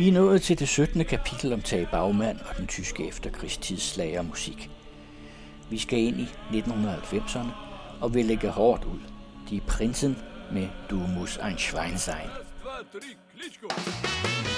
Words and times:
Vi 0.00 0.08
er 0.08 0.12
nået 0.12 0.42
til 0.42 0.58
det 0.58 0.68
17. 0.68 1.04
kapitel 1.04 1.52
om 1.52 1.62
Tage 1.62 1.88
Bagmand 1.92 2.38
og 2.40 2.56
den 2.56 2.66
tyske 2.66 3.08
efterkrigstidsslager 3.08 4.22
musik. 4.22 4.70
Vi 5.70 5.78
skal 5.78 5.98
ind 5.98 6.20
i 6.20 6.28
1990'erne 6.52 7.48
og 8.00 8.14
vil 8.14 8.24
lægge 8.24 8.48
hårdt 8.48 8.84
ud. 8.84 9.00
De 9.50 9.56
er 9.56 9.60
prinsen 9.68 10.16
med 10.52 10.68
Du 10.90 10.96
muss 10.96 11.38
ein 11.42 11.58
Schwein 11.58 11.98
sein. 11.98 12.30
1, 13.34 13.52
2, 13.60 13.68
3, 13.68 14.49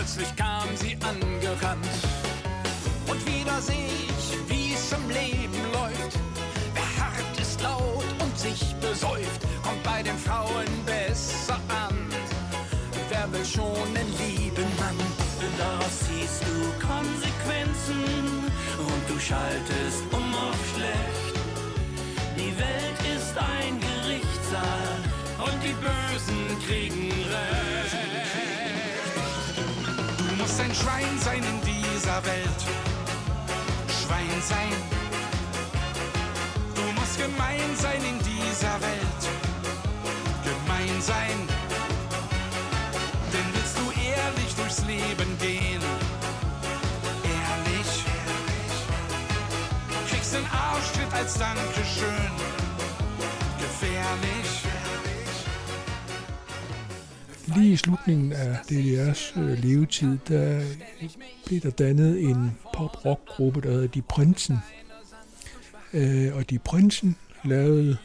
Plötzlich 0.00 0.34
kam 0.34 0.66
sie 0.76 0.96
angerannt. 1.02 1.86
Und 3.06 3.20
wieder 3.26 3.60
seh 3.60 3.84
ich, 4.08 4.48
wie 4.48 4.72
es 4.72 4.92
im 4.92 5.06
Leben 5.10 5.72
läuft. 5.74 6.18
Wer 6.72 7.04
hart 7.04 7.38
ist, 7.38 7.60
laut 7.60 8.06
und 8.18 8.38
sich 8.38 8.74
besäuft, 8.76 9.42
kommt 9.62 9.82
bei 9.82 10.02
den 10.02 10.16
Frauen 10.16 10.64
besser 10.86 11.60
an. 11.68 12.08
Wer 13.10 13.30
will 13.30 13.44
schon 13.44 13.76
einen 13.88 14.10
lieben 14.16 14.70
Mann? 14.78 14.96
Daraus 15.58 15.98
siehst 16.08 16.44
du 16.48 16.56
Konsequenzen 16.80 18.02
und 18.78 19.02
du 19.06 19.20
schaltest 19.20 20.02
um 20.12 20.34
auf 20.34 20.60
schlecht. 20.72 21.36
Die 22.38 22.56
Welt 22.58 23.00
ist 23.16 23.36
ein 23.36 23.78
Gerichtssaal 23.78 24.96
und 25.44 25.62
die 25.62 25.76
Bösen 25.84 26.58
kriegen 26.66 27.12
Recht. 27.12 28.09
Ein 30.70 30.76
Schwein 30.76 31.18
sein 31.18 31.42
in 31.42 31.60
dieser 31.62 32.24
Welt. 32.24 32.60
Schwein 33.88 34.40
sein. 34.40 34.72
Du 36.76 36.82
musst 36.92 37.18
gemein 37.18 37.74
sein 37.76 38.00
in 38.04 38.16
dieser 38.20 38.80
Welt. 38.80 39.22
Gemein 40.44 41.02
sein. 41.02 41.48
Denn 43.32 43.46
willst 43.52 43.78
du 43.78 43.90
ehrlich 44.00 44.54
durchs 44.54 44.84
Leben 44.84 45.36
gehen? 45.40 45.82
Ehrlich. 47.24 48.04
Kriegst 50.08 50.34
den 50.34 50.46
Arschtritt 50.52 51.12
als 51.12 51.34
Dankeschön. 51.36 52.30
Gefährlich. 53.58 54.59
Lige 57.56 57.72
i 57.72 57.76
slutningen 57.76 58.32
af 58.32 58.54
DDR's 58.54 59.40
øh, 59.40 59.58
levetid, 59.58 60.18
der 60.28 60.64
blev 61.46 61.60
der 61.60 61.70
dannet 61.70 62.22
en 62.22 62.58
pop-rock-gruppe, 62.74 63.60
der 63.60 63.70
hedder 63.70 63.86
De 63.86 64.02
Prinsen. 64.02 64.58
Øh, 65.92 66.36
og 66.36 66.50
De 66.50 66.58
Prinsen 66.58 67.16
lavede 67.44 67.96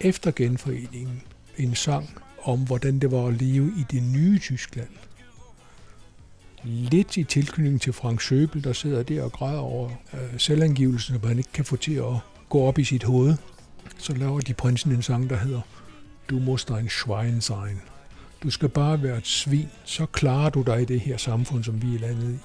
efter 0.00 0.30
genforeningen 0.30 1.22
en 1.56 1.74
sang 1.74 2.08
om, 2.42 2.66
hvordan 2.66 2.98
det 2.98 3.10
var 3.10 3.26
at 3.26 3.34
leve 3.42 3.72
i 3.78 3.84
det 3.90 4.02
nye 4.02 4.38
Tyskland. 4.38 4.88
Lidt 6.64 7.16
i 7.16 7.24
tilknytning 7.24 7.80
til 7.80 7.92
Frank 7.92 8.20
Søbel, 8.20 8.64
der 8.64 8.72
sidder 8.72 9.02
der 9.02 9.22
og 9.22 9.32
græder 9.32 9.60
over 9.60 9.90
øh, 10.14 10.38
selvangivelsen, 10.38 11.14
som 11.14 11.28
han 11.28 11.38
ikke 11.38 11.52
kan 11.52 11.64
få 11.64 11.76
til 11.76 11.94
at 11.94 12.14
gå 12.48 12.62
op 12.62 12.78
i 12.78 12.84
sit 12.84 13.04
hoved. 13.04 13.34
Så 13.98 14.14
laver 14.14 14.40
De 14.40 14.54
Prinsen 14.54 14.92
en 14.92 15.02
sang, 15.02 15.30
der 15.30 15.36
hedder 15.36 15.60
Du 16.30 16.38
musst 16.38 16.70
ein 16.70 16.88
Schwein 16.88 17.40
sein. 17.40 17.80
Du 18.42 18.50
skal 18.50 18.68
bare 18.68 19.02
være 19.02 19.18
et 19.18 19.26
svin, 19.26 19.68
så 19.84 20.06
klarer 20.06 20.50
du 20.50 20.62
dig 20.62 20.82
i 20.82 20.84
det 20.84 21.00
her 21.00 21.16
samfund, 21.16 21.64
som 21.64 21.82
vi 21.82 21.94
er 21.94 21.98
landet 21.98 22.34
i. 22.34 22.38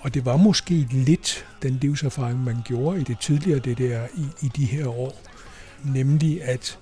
Og 0.00 0.14
det 0.14 0.24
var 0.24 0.36
måske 0.36 0.74
lidt 0.90 1.46
den 1.62 1.78
livserfaring, 1.82 2.44
man 2.44 2.56
gjorde 2.64 3.00
i 3.00 3.04
det 3.04 3.18
tidligere 3.18 3.58
det 3.58 3.78
der 3.78 4.06
i, 4.14 4.46
i 4.46 4.48
de 4.48 4.64
her 4.64 4.86
år. 4.86 5.22
Nemlig 5.84 6.42
at 6.42 6.78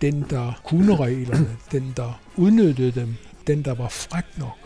den, 0.00 0.26
der 0.30 0.60
kunne 0.64 0.96
reglerne, 0.96 1.56
den, 1.72 1.92
der 1.96 2.20
udnyttede 2.36 3.00
dem, 3.00 3.14
den, 3.46 3.64
der 3.64 3.74
var 3.74 3.88
fræk 3.88 4.38
nok, 4.38 4.58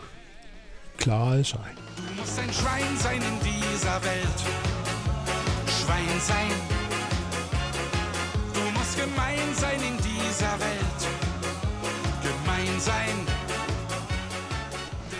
klarede 0.97 1.43
sig. 1.43 1.65
Du 1.97 2.03
musst 2.19 2.39
ein 2.39 2.53
Schwein 2.53 2.97
sein 2.97 3.21
in 3.31 3.37
dieser 3.49 3.97
Welt. 4.07 4.39
Schwein 5.77 6.19
sein. 6.29 6.53
Du 8.55 8.63
musst 8.77 8.93
gemein 9.01 9.49
sein 9.55 9.79
in 9.89 9.97
dieser 9.97 10.53
Welt. 10.59 10.82
Sein. 12.85 13.17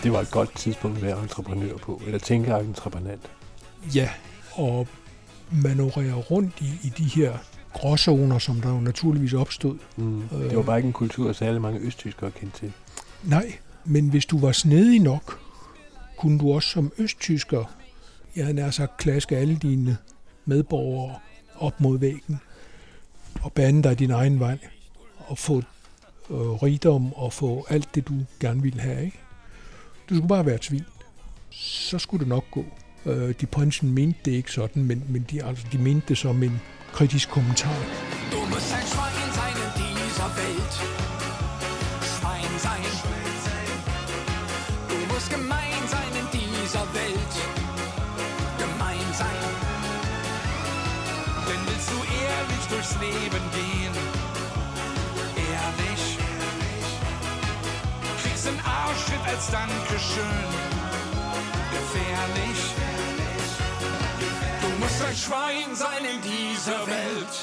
Det 0.03 0.13
var 0.13 0.21
et 0.21 0.31
godt 0.31 0.55
tidspunkt 0.55 0.97
at 0.97 1.03
være 1.03 1.21
entreprenør 1.21 1.77
på, 1.77 2.01
eller 2.05 2.19
tænke 2.19 2.51
entreprenant. 2.51 3.21
Ja, 3.95 4.09
og 4.51 4.87
manøvrere 5.51 6.13
rundt 6.13 6.61
i, 6.61 6.87
i 6.87 6.89
de 6.97 7.03
her 7.03 7.37
gråzoner, 7.73 8.39
som 8.39 8.61
der 8.61 8.69
jo 8.69 8.79
naturligvis 8.79 9.33
opstod. 9.33 9.77
Mm. 9.95 10.23
Det 10.31 10.57
var 10.57 10.63
bare 10.63 10.77
ikke 10.77 10.87
en 10.87 10.93
kultur, 10.93 11.33
særlig 11.33 11.61
mange 11.61 11.79
østtyskere 11.79 12.31
kendte 12.31 12.59
til. 12.59 12.73
Nej, 13.23 13.53
men 13.85 14.09
hvis 14.09 14.25
du 14.25 14.39
var 14.39 14.51
snedig 14.51 14.99
nok, 14.99 15.39
kunne 16.17 16.39
du 16.39 16.53
også 16.53 16.69
som 16.69 16.91
østtysker, 16.97 17.63
jeg 18.35 18.45
havde 18.45 18.55
nær 18.55 18.71
sagt, 18.71 18.97
klaske 18.97 19.37
alle 19.37 19.55
dine 19.55 19.97
medborgere 20.45 21.15
op 21.55 21.79
mod 21.79 21.99
væggen 21.99 22.39
og 23.41 23.53
bande 23.53 23.83
dig 23.83 23.99
din 23.99 24.11
egen 24.11 24.39
vej 24.39 24.57
og 25.27 25.37
få 25.37 25.61
øh, 26.29 26.37
rigdom 26.37 27.13
og 27.13 27.33
få 27.33 27.65
alt 27.69 27.95
det, 27.95 28.07
du 28.07 28.13
gerne 28.39 28.61
ville 28.61 28.81
have. 28.81 29.05
Ikke? 29.05 29.19
Du 30.09 30.15
skulle 30.15 30.27
bare 30.27 30.45
være 30.45 30.55
et 30.55 30.65
svin. 30.65 30.85
Så 31.51 31.99
skulle 31.99 32.19
det 32.19 32.27
nok 32.27 32.43
gå. 32.51 32.65
Øh, 33.05 33.33
de 33.41 33.45
prinsen 33.45 33.91
mente 33.91 34.19
det 34.25 34.31
ikke 34.31 34.51
sådan, 34.51 34.83
men, 34.83 35.03
men 35.09 35.25
de, 35.31 35.43
altså, 35.43 35.65
de 35.71 35.77
mente 35.77 36.07
det 36.07 36.17
som 36.17 36.43
en 36.43 36.61
kritisk 36.93 37.29
kommentar. 37.29 37.77
Du 38.31 38.37
musst 38.49 38.73
ein 38.73 38.87
Schwein 38.87 39.33
sein 39.33 39.55
dieser 39.77 40.29
Welt. 40.37 41.02
Als 59.43 59.51
Dankeschön. 59.51 60.49
Gefährlich. 61.71 62.61
Du 64.61 64.69
musst 64.81 65.03
ein 65.03 65.15
Schwein 65.15 65.75
sein 65.75 66.03
in 66.13 66.21
dieser 66.21 66.79
Welt. 66.87 67.35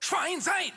Schwein 0.00 0.40
sein! 0.40 0.72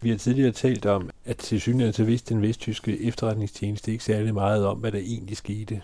Vi 0.00 0.10
har 0.10 0.18
tidligere 0.18 0.52
talt 0.52 0.86
om, 0.86 1.10
at 1.24 1.36
til 1.36 1.60
synligheden 1.60 1.92
så 1.92 2.04
vidste 2.04 2.34
den 2.34 2.42
vesttyske 2.42 3.02
efterretningstjeneste 3.02 3.92
ikke 3.92 4.04
særlig 4.04 4.34
meget 4.34 4.66
om, 4.66 4.78
hvad 4.78 4.92
der 4.92 4.98
egentlig 4.98 5.36
skete. 5.36 5.82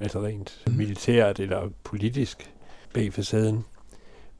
Altså 0.00 0.20
rent 0.20 0.64
militært 0.66 1.40
eller 1.40 1.68
politisk 1.84 2.50
bag 2.94 3.12
facaden. 3.12 3.64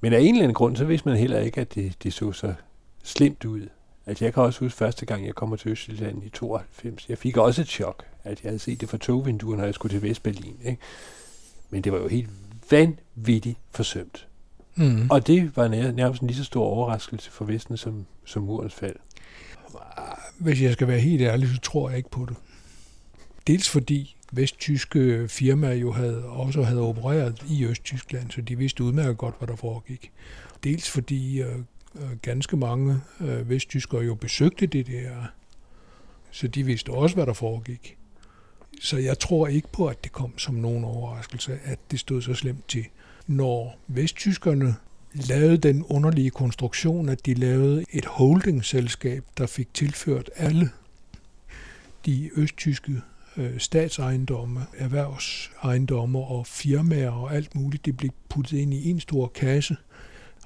Men 0.00 0.12
af 0.12 0.20
en 0.20 0.26
eller 0.26 0.42
anden 0.42 0.54
grund, 0.54 0.76
så 0.76 0.84
vidste 0.84 1.08
man 1.08 1.18
heller 1.18 1.38
ikke, 1.38 1.60
at 1.60 1.74
det, 1.74 2.02
det 2.02 2.12
så 2.12 2.32
så 2.32 2.54
slemt 3.02 3.44
ud. 3.44 3.68
Altså 4.08 4.24
jeg 4.24 4.34
kan 4.34 4.42
også 4.42 4.60
huske 4.60 4.78
første 4.78 5.06
gang, 5.06 5.26
jeg 5.26 5.34
kommer 5.34 5.56
til 5.56 5.70
Østjylland 5.70 6.24
i 6.24 6.28
92. 6.28 7.08
Jeg 7.08 7.18
fik 7.18 7.36
også 7.36 7.60
et 7.60 7.68
chok, 7.68 8.04
at 8.24 8.42
jeg 8.42 8.50
havde 8.50 8.58
set 8.58 8.80
det 8.80 8.88
fra 8.88 8.98
togvinduet, 8.98 9.58
når 9.58 9.64
jeg 9.64 9.74
skulle 9.74 9.94
til 9.94 10.02
Vestberlin. 10.02 10.56
Ikke? 10.64 10.78
Men 11.70 11.82
det 11.82 11.92
var 11.92 11.98
jo 11.98 12.08
helt 12.08 12.30
vanvittigt 12.70 13.58
forsømt. 13.70 14.26
Mm. 14.74 15.10
Og 15.10 15.26
det 15.26 15.56
var 15.56 15.68
nær, 15.68 15.92
nærmest 15.92 16.22
en 16.22 16.28
lige 16.28 16.38
så 16.38 16.44
stor 16.44 16.64
overraskelse 16.64 17.30
for 17.30 17.44
Vesten 17.44 17.76
som, 17.76 18.06
som 18.24 18.42
murens 18.42 18.74
fald. 18.74 18.96
Hvis 20.38 20.62
jeg 20.62 20.72
skal 20.72 20.88
være 20.88 21.00
helt 21.00 21.22
ærlig, 21.22 21.48
så 21.48 21.60
tror 21.60 21.88
jeg 21.88 21.98
ikke 21.98 22.10
på 22.10 22.26
det. 22.28 22.36
Dels 23.46 23.68
fordi 23.68 24.16
vesttyske 24.32 25.28
firmaer 25.28 25.74
jo 25.74 25.92
havde, 25.92 26.24
også 26.24 26.62
havde 26.62 26.80
opereret 26.80 27.42
i 27.48 27.64
Østtyskland, 27.64 28.30
så 28.30 28.40
de 28.40 28.58
vidste 28.58 28.84
udmærket 28.84 29.18
godt, 29.18 29.34
hvad 29.38 29.48
der 29.48 29.56
foregik. 29.56 30.12
Dels 30.64 30.90
fordi 30.90 31.40
øh, 31.40 31.58
Øh, 31.94 32.16
ganske 32.22 32.56
mange 32.56 33.00
øh, 33.20 33.50
vesttyskere 33.50 34.00
jo 34.00 34.14
besøgte 34.14 34.66
det 34.66 34.86
der, 34.86 35.26
så 36.30 36.48
de 36.48 36.62
vidste 36.62 36.90
også, 36.90 37.14
hvad 37.14 37.26
der 37.26 37.32
foregik. 37.32 37.96
Så 38.80 38.96
jeg 38.96 39.18
tror 39.18 39.46
ikke 39.46 39.68
på, 39.72 39.86
at 39.86 40.04
det 40.04 40.12
kom 40.12 40.38
som 40.38 40.54
nogen 40.54 40.84
overraskelse, 40.84 41.58
at 41.64 41.78
det 41.90 42.00
stod 42.00 42.22
så 42.22 42.34
slemt 42.34 42.68
til. 42.68 42.84
Når 43.26 43.78
vesttyskerne 43.86 44.74
lavede 45.14 45.58
den 45.58 45.84
underlige 45.84 46.30
konstruktion, 46.30 47.08
at 47.08 47.26
de 47.26 47.34
lavede 47.34 47.84
et 47.92 48.04
holdingselskab, 48.04 49.24
der 49.38 49.46
fik 49.46 49.74
tilført 49.74 50.30
alle 50.36 50.70
de 52.06 52.30
østtyske 52.36 53.00
øh, 53.36 53.58
statsejendomme, 53.58 54.66
erhvervsejendomme 54.78 56.18
og 56.18 56.46
firmaer 56.46 57.10
og 57.10 57.34
alt 57.34 57.54
muligt. 57.54 57.84
Det 57.84 57.96
blev 57.96 58.10
puttet 58.28 58.58
ind 58.58 58.74
i 58.74 58.90
en 58.90 59.00
stor 59.00 59.26
kasse, 59.26 59.76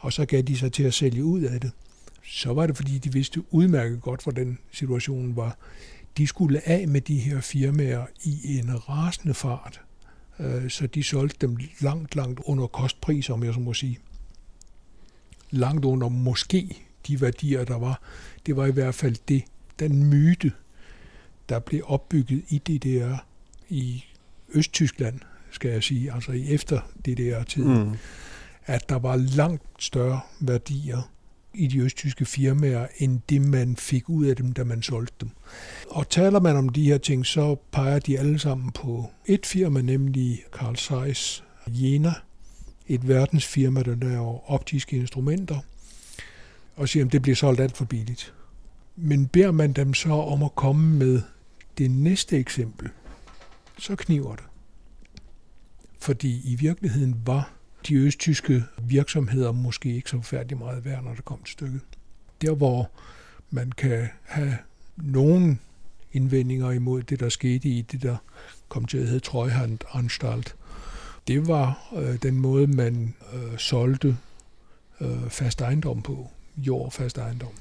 og 0.02 0.12
så 0.12 0.24
gav 0.24 0.42
de 0.42 0.58
sig 0.58 0.72
til 0.72 0.82
at 0.82 0.94
sælge 0.94 1.24
ud 1.24 1.42
af 1.42 1.60
det. 1.60 1.70
Så 2.24 2.52
var 2.52 2.66
det, 2.66 2.76
fordi 2.76 2.98
de 2.98 3.12
vidste 3.12 3.54
udmærket 3.54 4.00
godt, 4.00 4.22
hvordan 4.22 4.58
situationen 4.72 5.36
var. 5.36 5.56
De 6.16 6.26
skulle 6.26 6.68
af 6.68 6.88
med 6.88 7.00
de 7.00 7.18
her 7.18 7.40
firmaer 7.40 8.06
i 8.24 8.58
en 8.58 8.88
rasende 8.88 9.34
fart, 9.34 9.80
øh, 10.38 10.70
så 10.70 10.86
de 10.86 11.02
solgte 11.02 11.46
dem 11.46 11.58
langt, 11.80 12.16
langt 12.16 12.40
under 12.44 12.66
kostpris, 12.66 13.30
om 13.30 13.44
jeg 13.44 13.54
så 13.54 13.60
må 13.60 13.74
sige. 13.74 13.98
Langt 15.50 15.84
under 15.84 16.08
måske 16.08 16.76
de 17.06 17.20
værdier, 17.20 17.64
der 17.64 17.78
var. 17.78 18.02
Det 18.46 18.56
var 18.56 18.66
i 18.66 18.70
hvert 18.70 18.94
fald 18.94 19.16
det, 19.28 19.44
den 19.78 20.04
myte, 20.04 20.52
der 21.48 21.58
blev 21.58 21.82
opbygget 21.86 22.44
i 22.48 22.58
DDR 22.58 23.16
i 23.68 24.04
Østtyskland, 24.54 25.20
skal 25.50 25.70
jeg 25.70 25.82
sige, 25.82 26.12
altså 26.12 26.32
i 26.32 26.52
efter 26.52 26.80
DDR-tiden, 27.06 27.88
mm 27.88 27.96
at 28.66 28.88
der 28.88 28.98
var 28.98 29.16
langt 29.16 29.62
større 29.78 30.20
værdier 30.40 31.12
i 31.54 31.66
de 31.66 31.78
østtyske 31.78 32.24
firmaer, 32.24 32.86
end 32.98 33.20
det 33.28 33.40
man 33.40 33.76
fik 33.76 34.08
ud 34.08 34.26
af 34.26 34.36
dem, 34.36 34.52
da 34.52 34.64
man 34.64 34.82
solgte 34.82 35.14
dem. 35.20 35.30
Og 35.90 36.08
taler 36.08 36.40
man 36.40 36.56
om 36.56 36.68
de 36.68 36.84
her 36.84 36.98
ting, 36.98 37.26
så 37.26 37.56
peger 37.72 37.98
de 37.98 38.18
alle 38.18 38.38
sammen 38.38 38.72
på 38.72 39.10
et 39.26 39.46
firma, 39.46 39.80
nemlig 39.80 40.42
Carl 40.52 40.76
Zeiss 40.76 41.44
Jena, 41.68 42.12
et 42.86 43.08
verdensfirma, 43.08 43.82
der 43.82 43.94
laver 43.94 44.50
optiske 44.50 44.96
instrumenter, 44.96 45.58
og 46.76 46.88
siger, 46.88 47.06
at 47.06 47.12
det 47.12 47.22
bliver 47.22 47.36
solgt 47.36 47.60
alt 47.60 47.76
for 47.76 47.84
billigt. 47.84 48.34
Men 48.96 49.26
beder 49.26 49.50
man 49.50 49.72
dem 49.72 49.94
så 49.94 50.12
om 50.12 50.42
at 50.42 50.54
komme 50.54 50.96
med 50.96 51.22
det 51.78 51.90
næste 51.90 52.38
eksempel, 52.38 52.88
så 53.78 53.96
kniver 53.96 54.36
det. 54.36 54.44
Fordi 55.98 56.52
i 56.52 56.54
virkeligheden 56.54 57.16
var 57.26 57.52
de 57.88 57.94
østtyske 57.94 58.64
virksomheder 58.82 59.52
måske 59.52 59.94
ikke 59.94 60.10
så 60.10 60.20
færdig 60.20 60.58
meget 60.58 60.84
værd, 60.84 61.04
når 61.04 61.14
det 61.14 61.24
kom 61.24 61.42
til 61.42 61.52
stykket. 61.52 61.80
Der, 62.42 62.54
hvor 62.54 62.90
man 63.50 63.72
kan 63.72 64.08
have 64.22 64.56
nogen 64.96 65.60
indvendinger 66.12 66.70
imod 66.70 67.02
det, 67.02 67.20
der 67.20 67.28
skete 67.28 67.68
i 67.68 67.82
det, 67.82 68.02
der 68.02 68.16
kom 68.68 68.84
til 68.84 68.98
at 68.98 69.06
hedde 69.06 69.20
Treuhand 69.20 69.78
Anstalt, 69.94 70.56
det 71.28 71.48
var 71.48 71.92
øh, 71.96 72.22
den 72.22 72.40
måde, 72.40 72.66
man 72.66 73.14
øh, 73.32 73.58
solgte 73.58 74.16
øh, 75.00 75.28
fast 75.28 75.60
ejendom 75.60 76.02
på, 76.02 76.30
jord 76.56 76.92
fast 76.92 77.18
ejendom. 77.18 77.52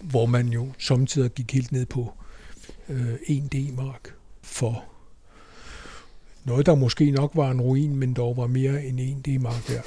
Hvor 0.00 0.26
man 0.26 0.48
jo 0.48 0.72
samtidig 0.78 1.30
gik 1.30 1.52
helt 1.52 1.72
ned 1.72 1.86
på 1.86 2.12
øh, 2.88 3.14
1 3.26 3.52
D-mark 3.52 4.14
for 4.42 4.84
noget, 6.44 6.66
der 6.66 6.74
måske 6.74 7.10
nok 7.10 7.32
var 7.34 7.50
en 7.50 7.60
ruin, 7.60 7.96
men 7.96 8.14
dog 8.14 8.36
var 8.36 8.46
mere 8.46 8.84
end 8.84 9.00
en 9.00 9.20
D-mark 9.20 9.68
der. 9.68 9.82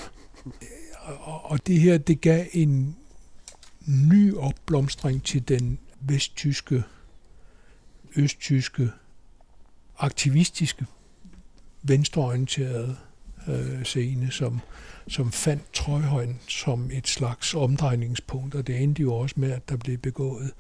Øh, 0.46 1.28
og, 1.28 1.52
og 1.52 1.68
det 1.68 1.80
her, 1.80 1.98
det 1.98 2.22
gav 2.22 2.46
en 2.54 2.96
ny 3.88 4.36
opblomstring 4.36 5.24
til 5.24 5.48
den 5.48 5.80
vesttyske, 6.00 6.84
østtyske, 8.16 8.90
aktivistiske, 9.98 10.86
venstreorienterede 11.84 12.98
øh, 13.48 13.84
scene, 13.84 14.32
som, 14.32 14.60
som 15.08 15.32
fandt 15.32 15.74
Trøjhøjen 15.74 16.40
som 16.48 16.90
et 16.94 17.08
slags 17.08 17.54
omdrejningspunkt, 17.54 18.56
og 18.56 18.68
det 18.68 18.82
endte 18.82 19.02
jo 19.02 19.14
også 19.14 19.36
med, 19.38 19.52
at 19.52 19.70
der 19.70 19.78
blev 19.78 19.98
begået 19.98 20.52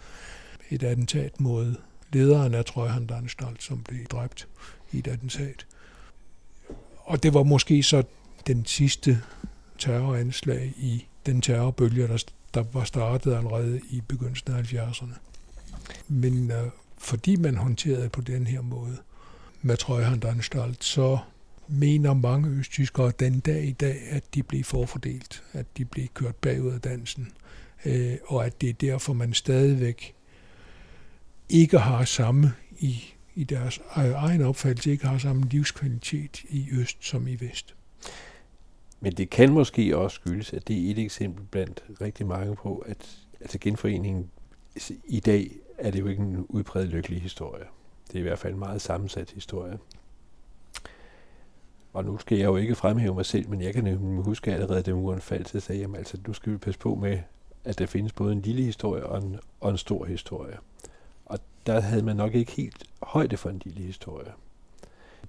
et 0.69 0.83
attentat 0.83 1.39
mod 1.39 1.75
lederen 2.13 2.53
af 2.53 2.65
Trøjhandanstalt, 2.65 3.63
som 3.63 3.83
blev 3.83 4.05
dræbt 4.05 4.47
i 4.91 4.97
et 4.97 5.07
attentat. 5.07 5.65
Og 7.05 7.23
det 7.23 7.33
var 7.33 7.43
måske 7.43 7.83
så 7.83 8.03
den 8.47 8.65
sidste 8.65 9.21
terroranslag 9.77 10.73
i 10.77 11.05
den 11.25 11.41
terrorbølge, 11.41 12.07
der, 12.07 12.23
der 12.53 12.63
var 12.73 12.83
startet 12.83 13.33
allerede 13.33 13.81
i 13.89 14.01
begyndelsen 14.07 14.53
af 14.53 14.61
70'erne. 14.61 15.13
Men 16.07 16.51
øh, 16.51 16.67
fordi 16.97 17.35
man 17.35 17.57
håndterede 17.57 18.09
på 18.09 18.21
den 18.21 18.47
her 18.47 18.61
måde 18.61 18.97
med 19.61 19.77
Trøjhandanstalt, 19.77 20.83
så 20.83 21.17
mener 21.67 22.13
mange 22.13 22.49
østtyskere 22.49 23.11
den 23.19 23.39
dag 23.39 23.63
i 23.63 23.71
dag, 23.71 24.01
at 24.09 24.23
de 24.33 24.43
blev 24.43 24.63
forfordelt, 24.63 25.43
at 25.53 25.65
de 25.77 25.85
blev 25.85 26.07
kørt 26.07 26.35
bagud 26.35 26.71
af 26.71 26.81
dansen, 26.81 27.31
øh, 27.85 28.17
og 28.27 28.45
at 28.45 28.61
det 28.61 28.69
er 28.69 28.73
derfor, 28.73 29.13
man 29.13 29.33
stadigvæk 29.33 30.13
ikke 31.49 31.79
har 31.79 32.05
samme 32.05 32.53
i, 32.79 33.14
i 33.35 33.43
deres 33.43 33.77
e- 33.77 33.99
egen 33.99 34.41
opfattelse, 34.41 34.91
ikke 34.91 35.07
har 35.07 35.17
samme 35.17 35.43
livskvalitet 35.43 36.43
i 36.49 36.67
øst 36.71 36.97
som 37.05 37.27
i 37.27 37.35
vest. 37.35 37.75
Men 38.99 39.13
det 39.13 39.29
kan 39.29 39.53
måske 39.53 39.97
også 39.97 40.15
skyldes, 40.15 40.53
at 40.53 40.67
det 40.67 40.87
er 40.87 40.91
et 40.91 40.99
eksempel 40.99 41.45
blandt 41.51 41.83
rigtig 42.01 42.25
mange 42.25 42.55
på, 42.55 42.77
at 42.77 43.17
altså 43.41 43.57
genforeningen 43.59 44.29
i 45.05 45.19
dag 45.19 45.51
er 45.77 45.91
det 45.91 45.99
jo 45.99 46.07
ikke 46.07 46.23
en 46.23 46.45
udpræget 46.49 46.89
lykkelig 46.89 47.21
historie. 47.21 47.63
Det 48.07 48.15
er 48.15 48.19
i 48.19 48.21
hvert 48.21 48.39
fald 48.39 48.53
en 48.53 48.59
meget 48.59 48.81
sammensat 48.81 49.31
historie. 49.31 49.77
Og 51.93 52.05
nu 52.05 52.17
skal 52.17 52.37
jeg 52.37 52.45
jo 52.45 52.55
ikke 52.55 52.75
fremhæve 52.75 53.15
mig 53.15 53.25
selv, 53.25 53.49
men 53.49 53.61
jeg 53.61 53.73
kan 53.73 53.83
nemlig 53.83 54.23
huske 54.23 54.53
allerede, 54.53 54.81
da 54.81 54.93
muren 54.93 55.21
faldt, 55.21 55.49
så 55.49 55.59
sagde 55.59 55.81
jeg, 55.81 55.89
altså 55.95 56.17
nu 56.27 56.33
skal 56.33 56.53
vi 56.53 56.57
passe 56.57 56.79
på 56.79 56.95
med, 56.95 57.19
at 57.63 57.79
der 57.79 57.85
findes 57.85 58.13
både 58.13 58.33
en 58.33 58.41
lille 58.41 58.63
historie 58.63 59.05
og 59.05 59.23
en, 59.23 59.39
og 59.59 59.71
en 59.71 59.77
stor 59.77 60.05
historie 60.05 60.57
der 61.65 61.79
havde 61.79 62.03
man 62.03 62.15
nok 62.15 62.35
ikke 62.35 62.51
helt 62.51 62.83
højde 63.03 63.37
for 63.37 63.49
en 63.49 63.61
lille 63.65 63.81
historie. 63.81 64.31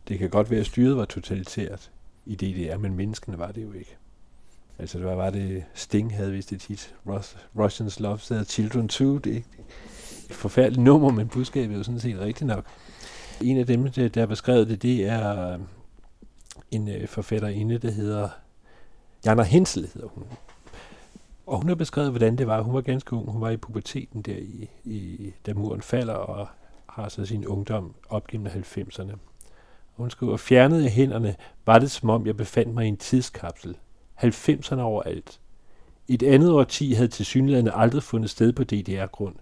Det 0.08 0.18
kan 0.18 0.30
godt 0.30 0.50
være, 0.50 0.60
at 0.60 0.66
styret 0.66 0.96
var 0.96 1.04
totalitært 1.04 1.90
i 2.26 2.34
DDR, 2.34 2.78
men 2.78 2.94
menneskene 2.94 3.38
var 3.38 3.52
det 3.52 3.62
jo 3.62 3.72
ikke. 3.72 3.96
Altså, 4.78 4.98
hvad 4.98 5.14
var 5.14 5.30
det? 5.30 5.64
Sting 5.74 6.16
havde 6.16 6.32
vist 6.32 6.50
det 6.50 6.60
tit. 6.60 6.94
Russians 7.58 8.00
Love 8.00 8.18
said 8.18 8.44
Children 8.44 8.88
Too. 8.88 9.18
Det 9.18 9.36
er 9.36 9.40
et 10.28 10.34
forfærdeligt 10.34 10.82
nummer, 10.82 11.10
men 11.10 11.28
budskabet 11.28 11.74
er 11.74 11.78
jo 11.78 11.84
sådan 11.84 12.00
set 12.00 12.18
rigtigt 12.18 12.46
nok. 12.46 12.64
En 13.40 13.56
af 13.58 13.66
dem, 13.66 13.92
der 13.92 14.20
har 14.20 14.26
beskrevet 14.26 14.68
det, 14.68 14.82
det 14.82 15.06
er 15.08 15.52
øh, 15.52 15.60
en 16.70 16.88
øh, 16.88 17.08
forfatterinde, 17.08 17.78
der 17.78 17.90
hedder 17.90 18.28
Jana 19.24 19.42
Hensel, 19.42 19.90
hedder 19.94 20.08
hun. 20.08 20.24
Og 21.46 21.58
hun 21.58 21.68
har 21.68 21.74
beskrevet, 21.74 22.10
hvordan 22.10 22.36
det 22.36 22.46
var. 22.46 22.60
Hun 22.60 22.74
var 22.74 22.80
ganske 22.80 23.16
ung. 23.16 23.30
Hun 23.30 23.40
var 23.40 23.50
i 23.50 23.56
puberteten 23.56 24.22
der, 24.22 24.36
i, 24.36 24.70
i, 24.84 25.32
da 25.46 25.54
muren 25.54 25.82
falder, 25.82 26.14
og 26.14 26.48
har 26.88 27.08
så 27.08 27.26
sin 27.26 27.46
ungdom 27.46 27.94
op 28.08 28.26
gennem 28.26 28.46
90'erne. 28.46 29.16
Hun 29.92 30.10
skriver, 30.10 30.36
fjernet 30.36 30.84
af 30.84 30.90
hænderne 30.90 31.36
var 31.66 31.78
det 31.78 31.90
som 31.90 32.10
om, 32.10 32.26
jeg 32.26 32.36
befandt 32.36 32.74
mig 32.74 32.84
i 32.84 32.88
en 32.88 32.96
tidskapsel. 32.96 33.76
90'erne 34.22 34.80
overalt. 34.80 35.40
Et 36.08 36.22
andet 36.22 36.52
årti 36.52 36.92
havde 36.92 37.08
til 37.08 37.26
synligheden 37.26 37.70
aldrig 37.74 38.02
fundet 38.02 38.30
sted 38.30 38.52
på 38.52 38.64
DDR-grund. 38.64 39.34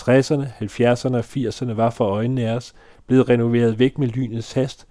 60'erne, 0.00 0.46
70'erne 0.60 1.14
og 1.14 1.24
80'erne 1.24 1.72
var 1.72 1.90
for 1.90 2.04
øjnene 2.04 2.48
af 2.48 2.56
os 2.56 2.74
blevet 3.06 3.28
renoveret 3.28 3.78
væk 3.78 3.98
med 3.98 4.08
lynets 4.08 4.52
hast, 4.52 4.86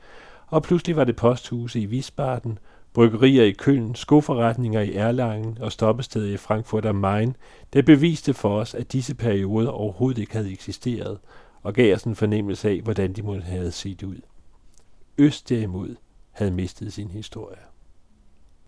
og 0.48 0.64
pludselig 0.64 0.96
var 0.96 1.04
det 1.04 1.16
posthuse 1.16 1.80
i 1.80 1.86
Visbarden 1.86 2.60
bryggerier 2.94 3.44
i 3.44 3.52
Køln, 3.52 3.96
skoforretninger 3.96 4.82
i 4.82 4.94
Erlangen 4.94 5.58
og 5.62 5.72
stoppesteder 5.72 6.34
i 6.34 6.38
Frankfurt 6.38 6.86
am 6.86 6.96
Main, 6.96 7.36
der 7.74 7.82
beviste 7.82 8.34
for 8.34 8.60
os, 8.60 8.74
at 8.74 8.92
disse 8.92 9.16
perioder 9.16 9.70
overhovedet 9.70 10.22
ikke 10.22 10.34
havde 10.34 10.52
eksisteret, 10.52 11.20
og 11.64 11.74
gav 11.74 11.96
os 11.96 12.04
en 12.04 12.16
fornemmelse 12.16 12.70
af, 12.70 12.82
hvordan 12.82 13.14
de 13.14 13.22
måtte 13.22 13.44
have 13.44 13.72
set 13.72 14.04
ud. 14.04 14.22
Øst 15.18 15.50
derimod 15.50 15.96
havde 16.32 16.52
mistet 16.52 16.94
sin 16.94 17.08
historie. 17.08 17.58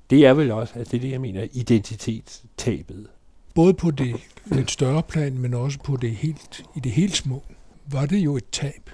Det 0.10 0.26
er 0.26 0.34
vel 0.34 0.52
også, 0.52 0.74
at 0.80 0.92
det 0.92 0.98
er 0.98 1.02
det, 1.02 1.12
jeg 1.12 1.22
mener, 1.22 1.48
identitetstabet. 1.52 3.08
Både 3.56 3.74
på 3.74 3.92
det 3.92 4.16
lidt 4.46 4.72
større 4.72 5.04
plan, 5.04 5.38
men 5.38 5.54
også 5.54 5.80
på 5.80 5.98
det 5.98 6.12
helt, 6.12 6.66
i 6.76 6.80
det 6.80 6.92
helt 6.92 7.16
små, 7.16 7.44
var 7.92 8.06
det 8.06 8.18
jo 8.18 8.38
et 8.38 8.50
tab. 8.52 8.90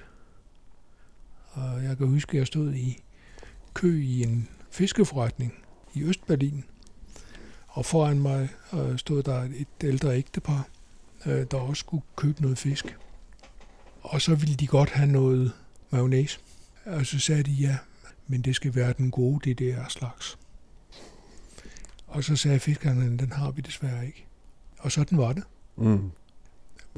Og 1.52 1.84
jeg 1.84 1.98
kan 1.98 2.06
huske, 2.06 2.30
at 2.30 2.38
jeg 2.38 2.46
stod 2.46 2.74
i 2.74 3.02
kø 3.74 4.02
i 4.02 4.22
en 4.22 4.48
fiskeforretning 4.70 5.54
i 5.94 6.02
Østberlin. 6.02 6.64
Og 7.68 7.86
foran 7.86 8.20
mig 8.20 8.48
øh, 8.72 8.98
stod 8.98 9.22
der 9.22 9.42
et 9.42 9.84
ældre 9.84 10.16
ægtepar, 10.16 10.68
øh, 11.26 11.46
der 11.50 11.56
også 11.56 11.80
skulle 11.80 12.04
købe 12.16 12.42
noget 12.42 12.58
fisk. 12.58 12.96
Og 14.00 14.20
så 14.20 14.34
ville 14.34 14.54
de 14.54 14.66
godt 14.66 14.90
have 14.90 15.10
noget 15.10 15.52
mayonnaise. 15.90 16.40
Og 16.84 17.06
så 17.06 17.18
sagde 17.18 17.42
de 17.42 17.50
ja, 17.50 17.76
men 18.26 18.42
det 18.42 18.56
skal 18.56 18.74
være 18.74 18.94
den 18.98 19.10
gode 19.10 19.40
det 19.44 19.58
der 19.58 19.88
slags. 19.88 20.38
Og 22.06 22.24
så 22.24 22.36
sagde 22.36 22.58
fiskerne, 22.58 23.18
den 23.18 23.32
har 23.32 23.50
vi 23.50 23.60
desværre 23.60 24.06
ikke. 24.06 24.26
Og 24.78 24.92
sådan 24.92 25.18
var 25.18 25.32
det. 25.32 25.42
Mm. 25.76 26.10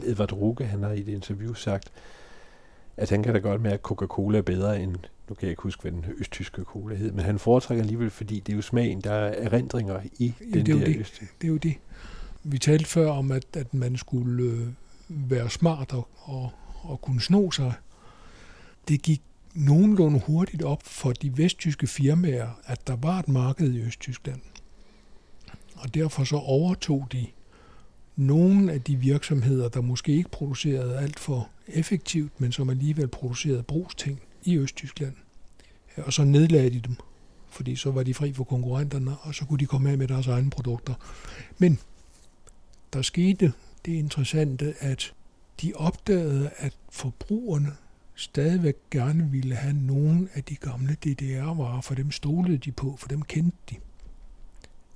Edvard 0.03 0.33
Ruge, 0.33 0.67
han 0.67 0.83
har 0.83 0.91
i 0.91 1.01
et 1.01 1.09
interview 1.09 1.55
sagt, 1.55 1.93
at 2.97 3.11
han 3.11 3.23
kan 3.23 3.35
da 3.35 3.39
godt 3.39 3.61
med, 3.61 3.73
at 3.73 3.81
Coca-Cola 3.81 4.39
er 4.39 4.43
bedre 4.43 4.83
end 4.83 4.97
nu 5.29 5.35
kan 5.35 5.47
jeg 5.47 5.51
ikke 5.51 5.63
huske, 5.63 5.83
hvad 5.83 5.93
den 5.93 6.05
østtyske 6.19 6.63
cola 6.63 6.95
hed, 6.95 7.13
men 7.13 7.25
han 7.25 7.39
foretrækker 7.39 7.83
alligevel, 7.83 8.11
fordi 8.11 8.41
det 8.41 8.53
er 8.53 8.57
jo 8.57 8.63
smagen, 8.63 9.01
der 9.01 9.13
er 9.13 9.45
erindringer 9.45 10.01
i 10.19 10.35
ja, 10.41 10.45
den 10.45 10.67
det 10.67 10.75
er 10.75 10.79
der 10.79 10.85
det. 10.85 10.97
øst. 10.97 11.21
Det 11.21 11.47
er 11.47 11.49
jo 11.49 11.57
det. 11.57 11.75
Vi 12.43 12.59
talte 12.59 12.85
før 12.85 13.11
om, 13.11 13.33
at, 13.33 13.45
at 13.57 13.75
man 13.75 13.97
skulle 13.97 14.45
øh, 14.45 14.67
være 15.09 15.51
smart 15.51 15.93
og, 15.93 16.09
og, 16.17 16.51
og 16.83 17.01
kunne 17.01 17.21
sno 17.21 17.51
sig. 17.51 17.73
det 18.89 19.03
gik 19.03 19.23
nogenlunde 19.55 20.21
hurtigt 20.27 20.63
op 20.63 20.83
for 20.83 21.13
de 21.13 21.39
vesttyske 21.39 21.87
firmaer, 21.87 22.49
at 22.65 22.87
der 22.87 22.97
var 22.97 23.19
et 23.19 23.29
marked 23.29 23.73
i 23.73 23.81
Østtyskland. 23.81 24.41
Og 25.75 25.95
derfor 25.95 26.25
så 26.25 26.37
overtog 26.37 27.09
de 27.13 27.27
nogle 28.17 28.73
af 28.73 28.83
de 28.83 28.97
virksomheder, 28.97 29.69
der 29.69 29.81
måske 29.81 30.13
ikke 30.13 30.31
producerede 30.31 30.99
alt 30.99 31.19
for 31.19 31.51
effektivt, 31.69 32.41
men 32.41 32.53
som 32.53 32.71
alligevel 32.71 33.09
producerede 33.09 33.63
brugsting 33.63 34.21
i 34.45 34.57
Østtyskland. 34.59 35.15
Og 35.97 36.13
så 36.13 36.25
nedlagde 36.25 36.71
de 36.71 36.81
dem, 36.81 36.97
fordi 37.51 37.77
så 37.77 37.91
var 37.91 38.03
de 38.03 38.15
fri 38.15 38.33
for 38.33 38.45
konkurrenterne, 38.45 39.17
og 39.17 39.35
så 39.35 39.45
kunne 39.45 39.59
de 39.59 39.67
komme 39.67 39.91
af 39.91 39.99
med 39.99 40.09
deres 40.09 40.27
egne 40.27 40.51
produkter. 40.51 40.95
Men 41.59 41.79
der 42.93 43.03
skete 43.03 43.53
det 43.85 43.93
interessante, 43.93 44.75
at 44.79 45.15
de 45.63 45.73
opdagede, 45.75 46.51
at 46.57 46.77
forbrugerne 46.91 47.73
stadigvæk 48.15 48.77
gerne 48.91 49.31
ville 49.31 49.55
have 49.55 49.75
nogle 49.75 50.29
af 50.35 50.45
de 50.45 50.57
gamle 50.57 50.95
DDR-varer, 50.95 51.81
for 51.81 51.95
dem 51.95 52.11
stolede 52.11 52.59
de 52.59 52.73
på, 52.73 52.97
for 52.99 53.09
dem 53.09 53.23
kendte 53.23 53.57
de. 53.71 53.77